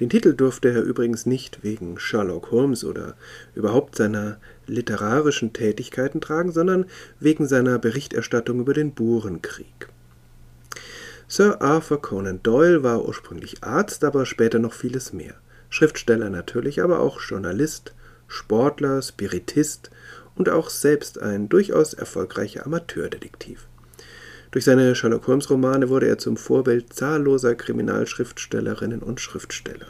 Den 0.02 0.10
Titel 0.10 0.34
durfte 0.34 0.72
er 0.72 0.82
übrigens 0.82 1.26
nicht 1.26 1.64
wegen 1.64 1.98
Sherlock 1.98 2.52
Holmes 2.52 2.84
oder 2.84 3.16
überhaupt 3.56 3.96
seiner 3.96 4.38
literarischen 4.68 5.54
Tätigkeiten 5.54 6.20
tragen, 6.20 6.52
sondern 6.52 6.86
wegen 7.22 7.48
seiner 7.48 7.80
Berichterstattung 7.80 8.60
über 8.60 8.74
den 8.74 8.94
Burenkrieg. 8.94 9.88
Sir 11.30 11.62
Arthur 11.62 12.02
Conan 12.02 12.44
Doyle 12.44 12.84
war 12.84 13.06
ursprünglich 13.08 13.64
Arzt, 13.64 14.04
aber 14.04 14.26
später 14.26 14.60
noch 14.60 14.74
vieles 14.74 15.14
mehr. 15.14 15.36
Schriftsteller 15.70 16.30
natürlich, 16.30 16.82
aber 16.82 17.00
auch 17.00 17.22
Journalist, 17.22 17.94
Sportler, 18.28 19.02
Spiritist 19.02 19.92
und 20.36 20.50
auch 20.50 20.70
selbst 20.70 21.22
ein 21.22 21.50
durchaus 21.50 21.94
erfolgreicher 21.94 22.66
Amateurdetektiv. 22.66 23.68
Durch 24.52 24.66
seine 24.66 24.96
Sherlock 24.96 25.28
Holmes 25.28 25.50
Romane 25.50 25.90
wurde 25.90 26.08
er 26.08 26.18
zum 26.18 26.36
Vorbild 26.36 26.92
zahlloser 26.94 27.54
Kriminalschriftstellerinnen 27.54 29.02
und 29.02 29.22
Schriftsteller. 29.22 29.88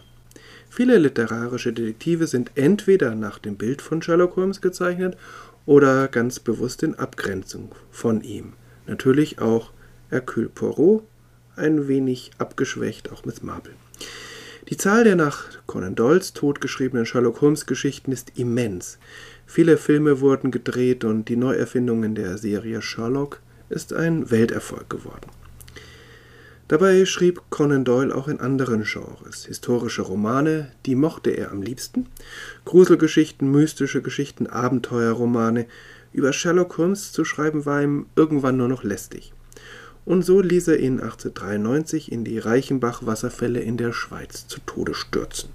Viele 0.69 0.97
literarische 0.97 1.71
Detektive 1.71 2.27
sind 2.27 2.51
entweder 2.55 3.15
nach 3.15 3.39
dem 3.39 3.55
Bild 3.55 3.81
von 3.81 4.01
Sherlock 4.01 4.35
Holmes 4.35 4.61
gezeichnet 4.61 5.17
oder 5.65 6.07
ganz 6.07 6.39
bewusst 6.39 6.83
in 6.83 6.95
Abgrenzung 6.95 7.73
von 7.89 8.21
ihm. 8.21 8.53
Natürlich 8.85 9.39
auch 9.39 9.71
Hercule 10.09 10.49
Poirot, 10.49 11.03
ein 11.55 11.87
wenig 11.87 12.31
abgeschwächt 12.37 13.11
auch 13.11 13.25
Miss 13.25 13.41
Marple. 13.41 13.73
Die 14.69 14.77
Zahl 14.77 15.03
der 15.03 15.15
nach 15.15 15.45
Conan 15.65 15.95
Doyles 15.95 16.33
Tod 16.33 16.61
geschriebenen 16.61 17.07
Sherlock 17.07 17.41
Holmes 17.41 17.65
Geschichten 17.65 18.11
ist 18.11 18.33
immens. 18.37 18.99
Viele 19.47 19.77
Filme 19.77 20.19
wurden 20.19 20.51
gedreht 20.51 21.03
und 21.03 21.27
die 21.27 21.37
Neuerfindung 21.37 22.03
in 22.03 22.13
der 22.13 22.37
Serie 22.37 22.83
Sherlock 22.83 23.39
ist 23.69 23.93
ein 23.93 24.29
Welterfolg 24.29 24.87
geworden. 24.87 25.31
Dabei 26.67 27.03
schrieb 27.05 27.41
Conan 27.49 27.83
Doyle 27.83 28.13
auch 28.13 28.27
in 28.27 28.39
anderen 28.39 28.83
Genres. 28.83 29.45
Historische 29.47 30.03
Romane, 30.03 30.71
die 30.85 30.93
mochte 30.93 31.31
er 31.31 31.51
am 31.51 31.63
liebsten, 31.63 32.05
Gruselgeschichten, 32.65 33.49
mystische 33.49 34.03
Geschichten, 34.03 34.45
Abenteuerromane. 34.45 35.65
Über 36.13 36.31
Sherlock 36.31 36.77
Holmes 36.77 37.11
zu 37.11 37.25
schreiben 37.25 37.65
war 37.65 37.81
ihm 37.81 38.05
irgendwann 38.15 38.57
nur 38.57 38.67
noch 38.67 38.83
lästig 38.83 39.33
und 40.09 40.23
so 40.23 40.41
ließ 40.41 40.69
er 40.69 40.79
ihn 40.79 40.99
1893 40.99 42.11
in 42.11 42.23
die 42.23 42.39
Reichenbach-Wasserfälle 42.39 43.59
in 43.59 43.77
der 43.77 43.93
Schweiz 43.93 44.47
zu 44.47 44.59
Tode 44.65 44.95
stürzen. 44.95 45.51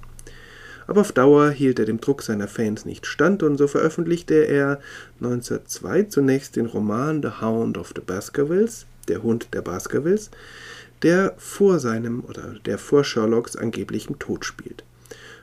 Aber 0.87 1.01
auf 1.01 1.11
Dauer 1.11 1.51
hielt 1.51 1.81
er 1.81 1.87
dem 1.87 2.01
Druck 2.01 2.23
seiner 2.23 2.47
Fans 2.47 2.85
nicht 2.85 3.05
stand 3.05 3.43
und 3.43 3.57
so 3.57 3.67
veröffentlichte 3.67 4.35
er 4.35 4.79
1902 5.21 6.05
zunächst 6.05 6.55
den 6.55 6.67
Roman 6.67 7.21
The 7.21 7.41
Hound 7.41 7.77
of 7.79 7.95
the 7.97 8.01
Baskervilles, 8.01 8.87
der 9.09 9.25
Hund 9.25 9.49
der 9.55 9.63
Baskervilles, 9.63 10.31
der 11.03 11.35
vor 11.37 11.81
seinem 11.81 12.23
oder 12.23 12.55
der 12.65 12.79
vor 12.79 13.03
Sherlocks 13.03 13.57
angeblichem 13.57 14.21
Tod 14.21 14.45
spielt. 14.45 14.85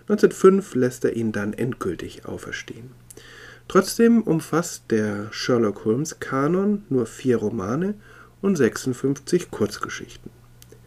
1905 0.04 0.74
lässt 0.76 1.04
er 1.04 1.18
ihn 1.18 1.34
dann 1.34 1.52
endgültig 1.52 2.26
auferstehen. 2.26 2.92
Trotzdem 3.68 4.22
umfasst 4.22 4.84
der 4.90 5.28
Sherlock 5.32 5.84
Holmes 5.84 6.22
Kanon 6.22 6.86
nur 6.88 7.06
vier 7.06 7.36
Romane 7.36 7.96
und 8.42 8.56
56 8.56 9.52
Kurzgeschichten. 9.52 10.32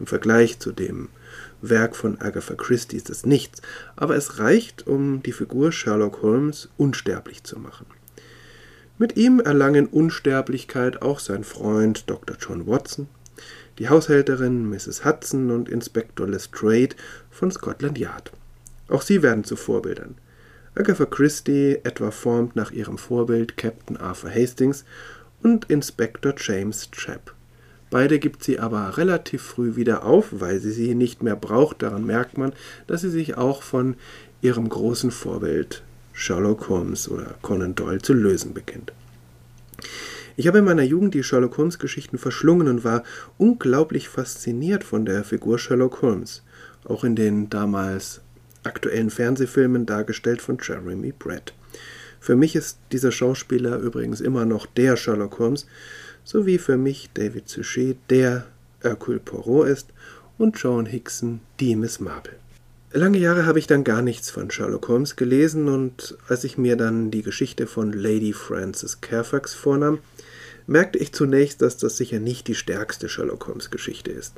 Im 0.01 0.07
Vergleich 0.07 0.59
zu 0.59 0.73
dem 0.73 1.09
Werk 1.63 1.97
von 1.97 2.21
Agatha 2.21 2.55
Christie 2.55 2.97
ist 2.97 3.11
es 3.11 3.25
nichts, 3.25 3.63
aber 3.97 4.17
es 4.17 4.39
reicht, 4.39 4.87
um 4.87 5.23
die 5.23 5.33
Figur 5.33 5.73
Sherlock 5.73 6.23
Holmes 6.23 6.69
unsterblich 6.77 7.45
zu 7.45 7.59
machen. 7.59 7.87
Mit 8.99 9.17
ihm 9.17 9.41
erlangen 9.41 9.87
Unsterblichkeit 9.87 11.03
auch 11.03 11.19
sein 11.19 11.43
Freund 11.43 12.09
Dr. 12.09 12.37
John 12.39 12.67
Watson, 12.67 13.09
die 13.79 13.89
Haushälterin 13.89 14.69
Mrs. 14.69 15.05
Hudson 15.05 15.51
und 15.51 15.69
Inspektor 15.69 16.29
Lestrade 16.29 16.95
von 17.31 17.51
Scotland 17.51 17.99
Yard. 17.99 18.33
Auch 18.89 19.03
sie 19.03 19.23
werden 19.23 19.45
zu 19.45 19.57
Vorbildern. 19.57 20.17
Agatha 20.77 21.07
Christie 21.07 21.79
etwa 21.85 22.11
formt 22.11 22.57
nach 22.57 22.73
ihrem 22.73 22.99
Vorbild 22.99 23.57
Captain 23.57 23.97
Arthur 23.97 24.31
Hastings 24.31 24.85
und 25.43 25.71
Inspektor 25.71 26.35
James 26.37 26.91
Chapp. 26.91 27.35
Beide 27.91 28.19
gibt 28.19 28.43
sie 28.43 28.59
aber 28.59 28.97
relativ 28.97 29.43
früh 29.43 29.77
wieder 29.77 30.05
auf, 30.05 30.29
weil 30.33 30.59
sie 30.59 30.73
sie 30.73 30.95
nicht 30.95 31.23
mehr 31.23 31.37
braucht. 31.37 31.83
Daran 31.83 32.05
merkt 32.05 32.39
man, 32.39 32.53
dass 32.87 33.03
sie 33.03 33.11
sich 33.11 33.37
auch 33.37 33.63
von 33.63 33.97
ihrem 34.41 34.69
großen 34.69 35.11
Vorbild 35.11 35.83
Sherlock 36.13 36.69
Holmes 36.69 37.09
oder 37.09 37.35
Conan 37.43 37.75
Doyle 37.75 38.01
zu 38.01 38.13
lösen 38.13 38.55
beginnt. 38.55 38.93
Ich 40.37 40.49
habe 40.49 40.59
in 40.59 40.65
meiner 40.65 40.83
Jugend 40.83 41.15
die 41.15 41.23
Sherlock 41.23 41.57
Holmes 41.59 41.79
Geschichten 41.79 42.19
verschlungen 42.19 42.67
und 42.67 42.83
war 42.83 43.05
unglaublich 43.39 44.09
fasziniert 44.09 44.83
von 44.83 45.05
der 45.05 45.23
Figur 45.23 45.59
Sherlock 45.59 46.03
Holmes, 46.03 46.43
auch 46.85 47.05
in 47.05 47.15
den 47.15 47.51
damals 47.51 48.21
aktuellen 48.65 49.11
Fernsehfilmen 49.11 49.87
dargestellt 49.87 50.43
von 50.43 50.59
Jeremy 50.61 51.13
Brett. 51.17 51.55
Für 52.19 52.37
mich 52.37 52.57
ist 52.57 52.79
dieser 52.91 53.13
Schauspieler 53.13 53.79
übrigens 53.79 54.21
immer 54.21 54.45
noch 54.45 54.67
der 54.67 54.97
Sherlock 54.97 55.39
Holmes, 55.39 55.67
sowie 56.25 56.59
für 56.59 56.77
mich 56.77 57.11
David 57.15 57.49
Suchet 57.49 57.97
der 58.11 58.47
Hercule 58.81 59.21
Poirot 59.21 59.69
ist 59.69 59.89
und 60.39 60.59
Joan 60.59 60.87
Hickson 60.87 61.41
die 61.61 61.77
Miss 61.77 62.01
Marple. 62.01 62.35
Lange 62.93 63.19
Jahre 63.19 63.45
habe 63.45 63.59
ich 63.59 63.67
dann 63.67 63.83
gar 63.83 64.03
nichts 64.03 64.31
von 64.31 64.51
Sherlock 64.51 64.87
Holmes 64.87 65.17
gelesen 65.17 65.69
und 65.69 66.17
als 66.29 66.45
ich 66.45 66.59
mir 66.59 66.77
dann 66.77 67.11
die 67.11 67.23
Geschichte 67.23 67.67
von 67.67 67.93
Lady 67.93 68.33
Frances 68.33 68.99
Fairfax 69.03 69.53
vornahm, 69.53 69.99
merkte 70.67 70.99
ich 70.99 71.13
zunächst, 71.13 71.61
dass 71.61 71.77
das 71.77 71.97
sicher 71.97 72.21
nicht 72.21 72.47
die 72.47 72.55
stärkste 72.55 73.09
Sherlock 73.09 73.49
Holmes 73.49 73.71
Geschichte 73.71 74.13
ist. 74.13 74.35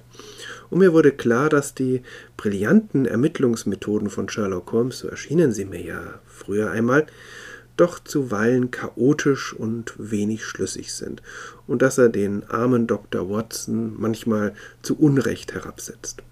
Und 0.70 0.78
mir 0.78 0.92
wurde 0.92 1.12
klar, 1.12 1.48
dass 1.50 1.74
die 1.74 2.02
brillanten 2.36 3.06
Ermittlungsmethoden 3.06 4.10
von 4.10 4.28
Sherlock 4.28 4.72
Holmes, 4.72 5.00
so 5.00 5.08
erschienen 5.08 5.52
sie 5.52 5.66
mir 5.66 5.82
ja 5.82 6.20
früher 6.26 6.70
einmal, 6.70 7.06
doch 7.76 7.98
zuweilen 8.02 8.70
chaotisch 8.70 9.52
und 9.52 9.94
wenig 9.98 10.44
schlüssig 10.44 10.92
sind 10.92 11.22
und 11.66 11.82
dass 11.82 11.98
er 11.98 12.08
den 12.08 12.44
armen 12.48 12.86
Dr. 12.86 13.28
Watson 13.28 13.94
manchmal 13.98 14.54
zu 14.82 14.98
Unrecht 14.98 15.54
herabsetzt. 15.54 16.22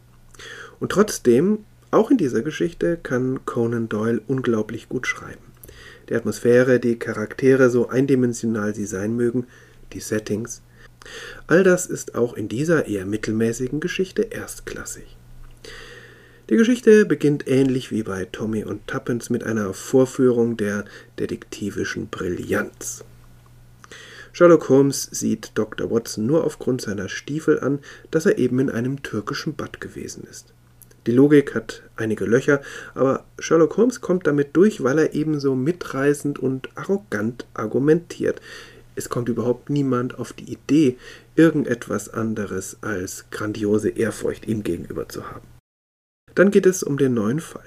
Und 0.80 0.92
trotzdem, 0.92 1.60
auch 1.90 2.10
in 2.10 2.16
dieser 2.16 2.42
Geschichte 2.42 2.98
kann 3.02 3.44
Conan 3.44 3.88
Doyle 3.88 4.20
unglaublich 4.26 4.88
gut 4.88 5.06
schreiben. 5.06 5.44
Die 6.08 6.14
Atmosphäre, 6.14 6.80
die 6.80 6.98
Charaktere, 6.98 7.70
so 7.70 7.88
eindimensional 7.88 8.74
sie 8.74 8.86
sein 8.86 9.16
mögen, 9.16 9.46
die 9.92 10.00
Settings, 10.00 10.62
all 11.46 11.62
das 11.62 11.86
ist 11.86 12.14
auch 12.14 12.34
in 12.34 12.48
dieser 12.48 12.86
eher 12.86 13.06
mittelmäßigen 13.06 13.80
Geschichte 13.80 14.22
erstklassig. 14.22 15.16
Die 16.50 16.56
Geschichte 16.56 17.06
beginnt 17.06 17.48
ähnlich 17.48 17.90
wie 17.90 18.02
bei 18.02 18.26
Tommy 18.26 18.64
und 18.64 18.86
Tuppence 18.86 19.30
mit 19.30 19.44
einer 19.44 19.72
Vorführung 19.72 20.58
der 20.58 20.84
detektivischen 21.18 22.08
Brillanz. 22.08 23.02
Sherlock 24.30 24.68
Holmes 24.68 25.08
sieht 25.10 25.52
Dr. 25.54 25.90
Watson 25.90 26.26
nur 26.26 26.44
aufgrund 26.44 26.82
seiner 26.82 27.08
Stiefel 27.08 27.60
an, 27.60 27.78
dass 28.10 28.26
er 28.26 28.36
eben 28.36 28.58
in 28.58 28.68
einem 28.68 29.02
türkischen 29.02 29.54
Bad 29.54 29.80
gewesen 29.80 30.24
ist. 30.30 30.52
Die 31.06 31.12
Logik 31.12 31.54
hat 31.54 31.82
einige 31.96 32.26
Löcher, 32.26 32.60
aber 32.94 33.24
Sherlock 33.38 33.78
Holmes 33.78 34.02
kommt 34.02 34.26
damit 34.26 34.54
durch, 34.54 34.82
weil 34.82 34.98
er 34.98 35.14
ebenso 35.14 35.54
mitreißend 35.54 36.38
und 36.38 36.68
arrogant 36.74 37.46
argumentiert. 37.54 38.42
Es 38.96 39.08
kommt 39.08 39.30
überhaupt 39.30 39.70
niemand 39.70 40.18
auf 40.18 40.34
die 40.34 40.52
Idee, 40.52 40.98
irgendetwas 41.36 42.10
anderes 42.10 42.76
als 42.82 43.24
grandiose 43.30 43.88
Ehrfurcht 43.88 44.46
ihm 44.46 44.62
gegenüber 44.62 45.08
zu 45.08 45.30
haben. 45.30 45.53
Dann 46.34 46.50
geht 46.50 46.66
es 46.66 46.82
um 46.82 46.98
den 46.98 47.14
neuen 47.14 47.40
Fall. 47.40 47.64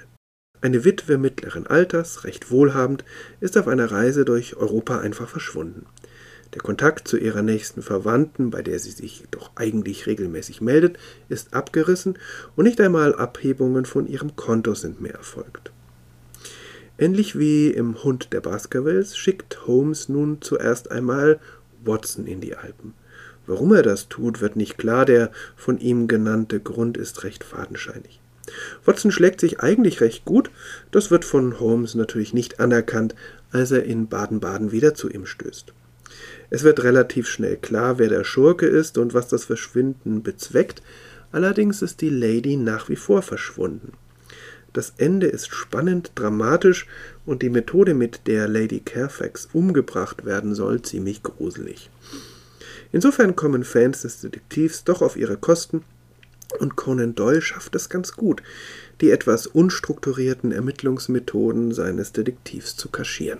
Eine 0.59 0.83
Witwe 0.83 1.17
mittleren 1.17 1.67
Alters, 1.67 2.23
recht 2.23 2.51
wohlhabend, 2.51 3.05
ist 3.39 3.57
auf 3.57 3.67
einer 3.67 3.91
Reise 3.91 4.25
durch 4.25 4.57
Europa 4.57 4.99
einfach 4.99 5.29
verschwunden. 5.29 5.85
Der 6.53 6.61
Kontakt 6.61 7.07
zu 7.07 7.17
ihrer 7.17 7.41
nächsten 7.43 7.81
Verwandten, 7.81 8.49
bei 8.49 8.61
der 8.61 8.79
sie 8.79 8.91
sich 8.91 9.23
doch 9.31 9.51
eigentlich 9.55 10.07
regelmäßig 10.07 10.61
meldet, 10.61 10.97
ist 11.29 11.53
abgerissen 11.53 12.17
und 12.55 12.65
nicht 12.65 12.81
einmal 12.81 13.13
Abhebungen 13.15 13.85
von 13.85 14.07
ihrem 14.07 14.35
Konto 14.35 14.73
sind 14.73 14.99
mehr 14.99 15.13
erfolgt. 15.13 15.71
Ähnlich 16.97 17.37
wie 17.37 17.69
im 17.69 18.03
Hund 18.03 18.33
der 18.33 18.41
Baskervilles 18.41 19.15
schickt 19.15 19.67
Holmes 19.67 20.09
nun 20.09 20.41
zuerst 20.41 20.89
einmal 20.89 21.39
Watson 21.83 22.25
in 22.25 22.41
die 22.41 22.55
Alpen. 22.55 22.93
Warum 23.45 23.73
er 23.73 23.83
das 23.83 24.09
tut, 24.09 24.41
wird 24.41 24.55
nicht 24.55 24.77
klar, 24.77 25.05
der 25.05 25.31
von 25.55 25.77
ihm 25.79 26.07
genannte 26.07 26.59
Grund 26.59 26.97
ist 26.97 27.23
recht 27.23 27.43
fadenscheinig. 27.43 28.19
Watson 28.85 29.11
schlägt 29.11 29.39
sich 29.39 29.59
eigentlich 29.59 30.01
recht 30.01 30.25
gut, 30.25 30.49
das 30.91 31.11
wird 31.11 31.25
von 31.25 31.59
Holmes 31.59 31.95
natürlich 31.95 32.33
nicht 32.33 32.59
anerkannt, 32.59 33.15
als 33.51 33.71
er 33.71 33.83
in 33.83 34.07
Baden-Baden 34.07 34.71
wieder 34.71 34.93
zu 34.93 35.09
ihm 35.09 35.25
stößt. 35.25 35.73
Es 36.49 36.63
wird 36.63 36.83
relativ 36.83 37.27
schnell 37.27 37.57
klar, 37.57 37.99
wer 37.99 38.09
der 38.09 38.23
Schurke 38.23 38.65
ist 38.65 38.97
und 38.97 39.13
was 39.13 39.27
das 39.27 39.45
Verschwinden 39.45 40.23
bezweckt, 40.23 40.81
allerdings 41.31 41.81
ist 41.81 42.01
die 42.01 42.09
Lady 42.09 42.55
nach 42.55 42.89
wie 42.89 42.95
vor 42.95 43.21
verschwunden. 43.21 43.93
Das 44.73 44.93
Ende 44.97 45.27
ist 45.27 45.53
spannend, 45.53 46.11
dramatisch 46.15 46.87
und 47.25 47.41
die 47.41 47.49
Methode, 47.49 47.93
mit 47.93 48.27
der 48.27 48.47
Lady 48.47 48.79
Carfax 48.79 49.49
umgebracht 49.51 50.23
werden 50.23 50.55
soll, 50.55 50.81
ziemlich 50.81 51.23
gruselig. 51.23 51.89
Insofern 52.91 53.35
kommen 53.35 53.63
Fans 53.63 54.03
des 54.03 54.21
Detektivs 54.21 54.83
doch 54.83 55.01
auf 55.01 55.17
ihre 55.17 55.37
Kosten 55.37 55.83
und 56.59 56.75
Conan 56.75 57.15
Doyle 57.15 57.41
schafft 57.41 57.75
es 57.75 57.89
ganz 57.89 58.13
gut, 58.13 58.41
die 59.01 59.11
etwas 59.11 59.47
unstrukturierten 59.47 60.51
Ermittlungsmethoden 60.51 61.73
seines 61.73 62.11
Detektivs 62.11 62.75
zu 62.75 62.89
kaschieren. 62.89 63.39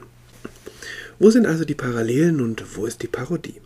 Wo 1.20 1.30
sind 1.30 1.46
also 1.46 1.66
die 1.66 1.76
Parallelen 1.76 2.42
und 2.42 2.76
wo 2.76 2.86
ist 2.86 3.02
die 3.02 3.08
Parodie? 3.08 3.62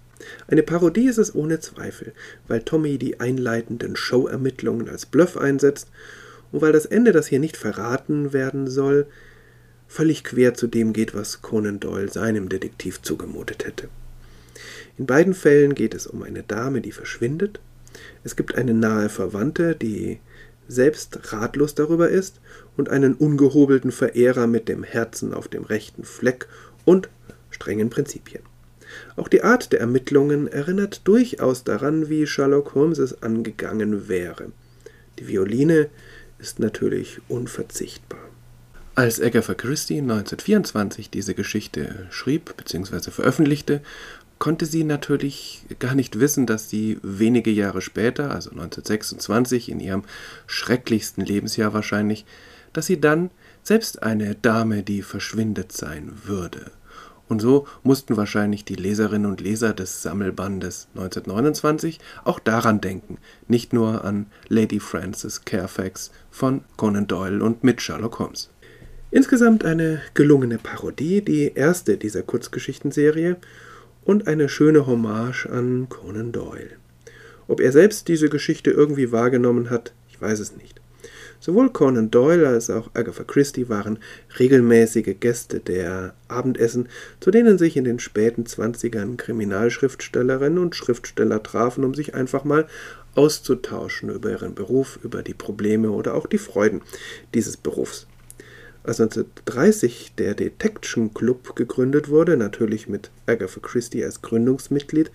Eine 0.48 0.64
Parodie 0.64 1.08
ist 1.08 1.18
es 1.18 1.36
ohne 1.36 1.60
Zweifel, 1.60 2.14
weil 2.48 2.62
Tommy 2.62 2.98
die 2.98 3.20
einleitenden 3.20 3.96
Show-Ermittlungen 3.96 4.88
als 4.88 5.06
Bluff 5.06 5.38
einsetzt 5.38 5.90
und 6.52 6.62
weil 6.62 6.72
das 6.72 6.86
Ende, 6.86 7.12
das 7.12 7.28
hier 7.28 7.40
nicht 7.40 7.58
verraten 7.58 8.34
werden 8.34 8.68
soll, 8.68 9.08
völlig 9.88 10.24
quer 10.24 10.54
zu 10.54 10.68
dem 10.68 10.94
geht, 10.94 11.14
was 11.14 11.42
Conan 11.42 11.80
Doyle 11.80 12.10
seinem 12.10 12.50
Detektiv 12.50 13.02
zugemutet 13.02 13.66
hätte. 13.66 13.90
In 14.98 15.06
beiden 15.06 15.34
Fällen 15.34 15.76
geht 15.76 15.94
es 15.94 16.08
um 16.08 16.24
eine 16.24 16.44
Dame, 16.44 16.82
die 16.82 16.92
verschwindet. 16.92 17.60
Es 18.24 18.36
gibt 18.36 18.56
eine 18.56 18.74
nahe 18.74 19.10
Verwandte, 19.10 19.76
die 19.76 20.20
selbst 20.68 21.34
ratlos 21.34 21.76
darüber 21.76 22.10
ist, 22.10 22.40
und 22.78 22.90
einen 22.90 23.14
ungehobelten 23.16 23.92
Verehrer 23.92 24.48
mit 24.48 24.70
dem 24.70 24.84
Herzen 24.84 25.34
auf 25.34 25.48
dem 25.48 25.64
rechten 25.64 26.04
Fleck 26.04 26.48
und 26.86 27.10
strengen 27.50 27.90
Prinzipien. 27.90 28.44
Auch 29.16 29.28
die 29.28 29.44
Art 29.44 29.72
der 29.72 29.80
Ermittlungen 29.80 30.48
erinnert 30.48 31.02
durchaus 31.06 31.64
daran, 31.64 32.10
wie 32.10 32.28
Sherlock 32.28 32.76
Holmes 32.76 32.98
es 32.98 33.22
angegangen 33.22 34.08
wäre. 34.08 34.52
Die 35.20 35.28
Violine 35.28 35.90
ist 36.40 36.60
natürlich 36.60 37.20
unverzichtbar. 37.28 38.20
Als 38.94 39.22
Agatha 39.22 39.54
Christie 39.54 40.00
1924 40.00 41.10
diese 41.10 41.34
Geschichte 41.34 42.08
schrieb 42.10 42.58
bzw. 42.58 43.12
veröffentlichte, 43.12 43.82
konnte 44.42 44.66
sie 44.66 44.84
natürlich 44.84 45.64
gar 45.78 45.94
nicht 45.94 46.20
wissen, 46.20 46.48
dass 46.48 46.68
sie 46.68 46.98
wenige 47.04 47.52
Jahre 47.52 47.80
später, 47.80 48.32
also 48.32 48.50
1926, 48.50 49.70
in 49.70 49.80
ihrem 49.80 50.02
schrecklichsten 50.48 51.24
Lebensjahr 51.24 51.76
wahrscheinlich, 51.76 52.26
dass 52.74 52.88
sie 52.88 53.00
dann 53.00 53.30
selbst 53.62 54.02
eine 54.02 54.34
Dame, 54.34 54.82
die 54.82 55.04
verschwindet 55.04 55.72
sein 55.72 56.12
würde. 56.24 56.72
Und 57.28 57.40
so 57.40 57.68
mussten 57.84 58.18
wahrscheinlich 58.18 58.66
die 58.66 58.74
Leserinnen 58.74 59.30
und 59.30 59.42
Leser 59.42 59.76
des 59.76 60.02
Sammelbandes 60.02 60.88
1929 60.96 62.00
auch 62.24 62.40
daran 62.40 62.82
denken, 62.82 63.20
nicht 63.48 63.74
nur 63.74 64.04
an 64.04 64.26
Lady 64.48 64.80
Frances 64.80 65.46
Carfax 65.46 66.10
von 66.32 66.64
Conan 66.78 67.06
Doyle 67.06 67.44
und 67.44 67.64
mit 67.64 67.80
Sherlock 67.80 68.18
Holmes. 68.18 68.50
Insgesamt 69.12 69.64
eine 69.66 70.02
gelungene 70.16 70.58
Parodie, 70.58 71.22
die 71.22 71.54
erste 71.54 71.98
dieser 71.98 72.24
Kurzgeschichtenserie 72.24 73.38
und 74.04 74.28
eine 74.28 74.50
schöne 74.50 74.88
Hommage 74.88 75.46
an 75.48 75.88
Conan 75.90 76.32
Doyle. 76.32 76.72
Ob 77.48 77.60
er 77.60 77.72
selbst 77.72 78.08
diese 78.08 78.30
Geschichte 78.30 78.72
irgendwie 78.72 79.12
wahrgenommen 79.12 79.70
hat, 79.70 79.94
ich 80.10 80.22
weiß 80.22 80.40
es 80.40 80.56
nicht. 80.56 80.82
Sowohl 81.40 81.72
Conan 81.72 82.12
Doyle 82.12 82.48
als 82.48 82.70
auch 82.70 82.92
Agatha 82.94 83.24
Christie 83.24 83.68
waren 83.68 83.98
regelmäßige 84.38 85.16
Gäste 85.20 85.60
der 85.60 86.14
Abendessen, 86.28 86.88
zu 87.20 87.32
denen 87.32 87.58
sich 87.58 87.78
in 87.78 87.84
den 87.84 87.98
späten 87.98 88.46
Zwanzigern 88.46 89.18
Kriminalschriftstellerinnen 89.18 90.60
und 90.60 90.76
Schriftsteller 90.76 91.42
trafen, 91.42 91.84
um 91.84 91.96
sich 91.96 92.14
einfach 92.14 92.44
mal 92.44 92.68
auszutauschen 93.16 94.10
über 94.10 94.30
ihren 94.30 94.54
Beruf, 94.54 95.00
über 95.04 95.24
die 95.24 95.34
Probleme 95.34 95.90
oder 95.90 96.14
auch 96.14 96.28
die 96.28 96.38
Freuden 96.38 96.84
dieses 97.34 97.58
Berufs. 97.58 98.06
Als 98.84 99.00
1930 99.00 100.14
der 100.18 100.34
Detection 100.34 101.14
Club 101.14 101.56
gegründet 101.56 102.10
wurde, 102.10 102.36
natürlich 102.36 102.90
mit 102.90 103.12
Agatha 103.28 103.60
Christie 103.62 104.04
als 104.04 104.24
Gründungsmitglied, 104.24 105.12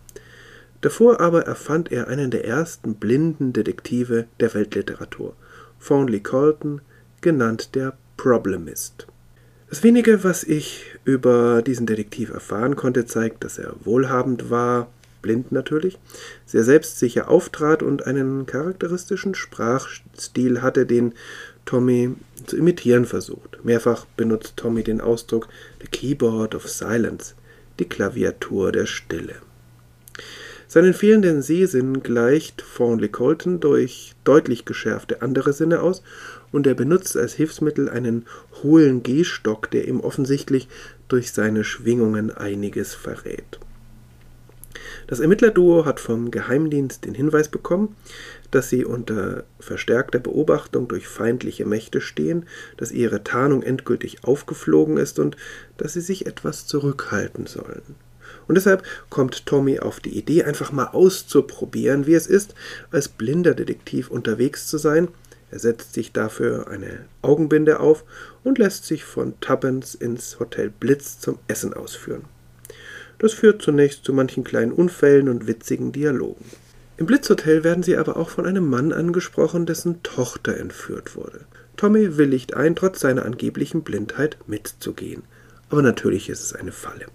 Davor 0.79 1.19
aber 1.19 1.43
erfand 1.43 1.91
er 1.91 2.07
einen 2.07 2.31
der 2.31 2.45
ersten 2.45 2.95
blinden 2.95 3.53
Detektive 3.53 4.25
der 4.39 4.53
Weltliteratur, 4.55 5.35
Thornley 5.85 6.21
Colton, 6.21 6.81
genannt 7.21 7.75
der 7.75 7.97
Problemist. 8.17 9.07
Das 9.69 9.83
wenige, 9.83 10.23
was 10.23 10.43
ich 10.43 10.83
über 11.05 11.61
diesen 11.61 11.85
Detektiv 11.85 12.29
erfahren 12.29 12.75
konnte, 12.75 13.05
zeigt, 13.05 13.43
dass 13.43 13.57
er 13.57 13.73
wohlhabend 13.83 14.49
war, 14.49 14.89
blind 15.21 15.51
natürlich, 15.51 15.97
sehr 16.45 16.63
selbstsicher 16.63 17.29
auftrat 17.29 17.81
und 17.83 18.05
einen 18.05 18.45
charakteristischen 18.45 19.35
Sprachstil 19.35 20.61
hatte, 20.61 20.85
den 20.85 21.13
Tommy 21.65 22.15
zu 22.45 22.57
imitieren 22.57 23.05
versucht. 23.05 23.63
Mehrfach 23.63 24.05
benutzt 24.17 24.57
Tommy 24.57 24.83
den 24.83 24.99
Ausdruck 24.99 25.47
The 25.79 25.87
Keyboard 25.87 26.55
of 26.55 26.67
Silence, 26.67 27.35
die 27.79 27.85
Klaviatur 27.85 28.71
der 28.71 28.87
Stille. 28.87 29.35
Seinen 30.67 30.93
fehlenden 30.93 31.41
Sehsinn 31.41 32.01
gleicht 32.01 32.63
Thornley 32.75 33.09
Colton 33.09 33.59
durch 33.59 34.15
deutlich 34.23 34.65
geschärfte 34.65 35.21
andere 35.21 35.53
Sinne 35.53 35.81
aus 35.81 36.01
und 36.51 36.67
er 36.67 36.73
benutzt 36.73 37.17
als 37.17 37.33
Hilfsmittel 37.33 37.89
einen 37.89 38.25
hohlen 38.63 39.03
Gehstock, 39.03 39.71
der 39.71 39.87
ihm 39.87 39.99
offensichtlich 39.99 40.67
durch 41.07 41.31
seine 41.31 41.63
Schwingungen 41.63 42.31
einiges 42.31 42.93
verrät. 42.93 43.59
Das 45.07 45.19
Ermittlerduo 45.19 45.85
hat 45.85 45.99
vom 45.99 46.31
Geheimdienst 46.31 47.05
den 47.05 47.13
Hinweis 47.13 47.49
bekommen, 47.49 47.95
dass 48.51 48.69
sie 48.69 48.85
unter 48.85 49.43
verstärkter 49.59 50.19
Beobachtung 50.19 50.87
durch 50.87 51.07
feindliche 51.07 51.65
Mächte 51.65 52.01
stehen, 52.01 52.45
dass 52.77 52.91
ihre 52.91 53.23
Tarnung 53.23 53.63
endgültig 53.63 54.23
aufgeflogen 54.23 54.97
ist 54.97 55.19
und 55.19 55.37
dass 55.77 55.93
sie 55.93 56.01
sich 56.01 56.27
etwas 56.27 56.67
zurückhalten 56.67 57.47
sollen. 57.47 57.95
Und 58.47 58.55
deshalb 58.55 58.83
kommt 59.09 59.45
Tommy 59.45 59.79
auf 59.79 59.99
die 59.99 60.17
Idee, 60.17 60.43
einfach 60.43 60.71
mal 60.71 60.87
auszuprobieren, 60.87 62.05
wie 62.07 62.15
es 62.15 62.27
ist, 62.27 62.55
als 62.91 63.07
blinder 63.07 63.53
Detektiv 63.53 64.09
unterwegs 64.09 64.67
zu 64.67 64.77
sein. 64.77 65.07
Er 65.51 65.59
setzt 65.59 65.93
sich 65.93 66.13
dafür 66.13 66.69
eine 66.69 67.05
Augenbinde 67.21 67.79
auf 67.79 68.05
und 68.43 68.57
lässt 68.57 68.85
sich 68.85 69.03
von 69.03 69.39
Tuppence 69.41 69.95
ins 69.95 70.39
Hotel 70.39 70.69
Blitz 70.69 71.19
zum 71.19 71.39
Essen 71.47 71.73
ausführen. 71.73 72.23
Das 73.19 73.33
führt 73.33 73.61
zunächst 73.61 74.03
zu 74.05 74.13
manchen 74.13 74.43
kleinen 74.43 74.71
Unfällen 74.71 75.29
und 75.29 75.45
witzigen 75.45 75.91
Dialogen. 75.91 76.45
Im 76.97 77.05
Blitzhotel 77.05 77.63
werden 77.63 77.83
sie 77.83 77.97
aber 77.97 78.17
auch 78.17 78.29
von 78.29 78.45
einem 78.45 78.67
Mann 78.67 78.93
angesprochen, 78.93 79.65
dessen 79.65 80.01
Tochter 80.03 80.57
entführt 80.57 81.15
wurde. 81.15 81.41
Tommy 81.75 82.17
willigt 82.17 82.53
ein, 82.53 82.75
trotz 82.75 82.99
seiner 82.99 83.25
angeblichen 83.25 83.83
Blindheit 83.83 84.37
mitzugehen. 84.47 85.23
Aber 85.69 85.81
natürlich 85.81 86.29
ist 86.29 86.41
es 86.41 86.53
eine 86.53 86.71
Falle. 86.71 87.05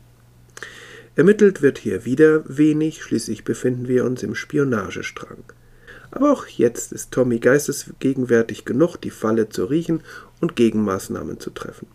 Ermittelt 1.15 1.63
wird 1.63 1.79
hier 1.79 2.05
wieder 2.05 2.43
wenig, 2.47 3.03
schließlich 3.03 3.45
befinden 3.45 3.89
wir 3.89 4.05
uns 4.05 4.23
im 4.23 4.35
Spionagestrang. 4.35 5.45
Aber 6.17 6.33
auch 6.33 6.47
jetzt 6.47 6.93
ist 6.93 7.11
Tommy 7.11 7.41
geistesgegenwärtig 7.41 8.65
genug, 8.65 8.97
die 8.97 9.11
Falle 9.11 9.51
zu 9.51 9.67
riechen 9.67 10.01
und 10.41 10.57
Gegenmaßnahmen 10.57 11.41
zu 11.41 11.51
treffen. 11.51 11.89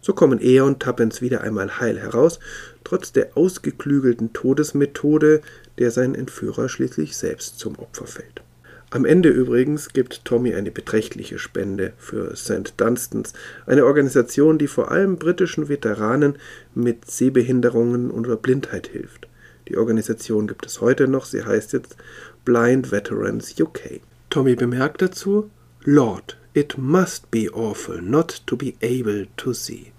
So 0.00 0.12
kommen 0.12 0.38
er 0.38 0.64
und 0.64 0.78
Tappens 0.78 1.20
wieder 1.20 1.40
einmal 1.40 1.80
heil 1.80 1.98
heraus, 1.98 2.38
trotz 2.84 3.10
der 3.10 3.36
ausgeklügelten 3.36 4.32
Todesmethode, 4.32 5.40
der 5.78 5.90
sein 5.90 6.14
Entführer 6.14 6.68
schließlich 6.68 7.16
selbst 7.16 7.58
zum 7.58 7.76
Opfer 7.76 8.06
fällt. 8.06 8.42
Am 8.90 9.04
Ende 9.04 9.30
übrigens 9.30 9.88
gibt 9.92 10.24
Tommy 10.24 10.54
eine 10.54 10.70
beträchtliche 10.70 11.40
Spende 11.40 11.94
für 11.98 12.36
St. 12.36 12.74
Dunstans, 12.76 13.32
eine 13.66 13.86
Organisation, 13.86 14.56
die 14.56 14.68
vor 14.68 14.92
allem 14.92 15.16
britischen 15.16 15.68
Veteranen 15.68 16.36
mit 16.76 17.10
Sehbehinderungen 17.10 18.12
oder 18.12 18.36
Blindheit 18.36 18.86
hilft. 18.86 19.26
Die 19.68 19.78
Organisation 19.78 20.46
gibt 20.46 20.66
es 20.66 20.80
heute 20.80 21.08
noch, 21.08 21.24
sie 21.24 21.42
heißt 21.42 21.72
jetzt 21.72 21.96
Blind 22.44 22.90
Veterans 22.90 23.58
UK. 23.58 24.00
Tommy 24.30 24.54
bemerkt 24.54 25.00
dazu, 25.00 25.50
Lord, 25.84 26.36
it 26.52 26.76
must 26.76 27.30
be 27.30 27.48
awful 27.52 28.00
not 28.00 28.42
to 28.46 28.56
be 28.56 28.74
able 28.82 29.26
to 29.36 29.52
see. 29.52 29.92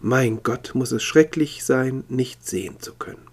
Mein 0.00 0.42
Gott, 0.42 0.72
muss 0.74 0.90
es 0.92 1.02
schrecklich 1.02 1.64
sein, 1.64 2.04
nicht 2.08 2.46
sehen 2.46 2.80
zu 2.80 2.94
können. 2.94 3.32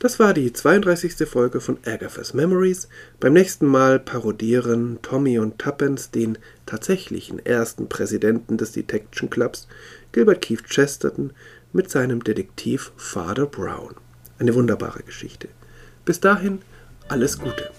Das 0.00 0.18
war 0.18 0.32
die 0.32 0.50
32. 0.50 1.28
Folge 1.28 1.60
von 1.60 1.76
Agatha's 1.84 2.32
Memories. 2.32 2.88
Beim 3.20 3.34
nächsten 3.34 3.66
Mal 3.66 4.00
parodieren 4.00 4.98
Tommy 5.02 5.38
und 5.38 5.58
Tuppence 5.58 6.10
den 6.10 6.38
tatsächlichen 6.64 7.38
ersten 7.44 7.86
Präsidenten 7.86 8.56
des 8.56 8.72
Detection 8.72 9.28
Clubs, 9.28 9.68
Gilbert 10.12 10.40
Keith 10.40 10.64
Chesterton, 10.64 11.34
mit 11.74 11.90
seinem 11.90 12.24
Detektiv 12.24 12.92
Father 12.96 13.44
Brown. 13.44 13.94
Eine 14.38 14.54
wunderbare 14.54 15.02
Geschichte. 15.02 15.48
Bis 16.06 16.18
dahin, 16.18 16.60
alles 17.10 17.36
Gute. 17.36 17.70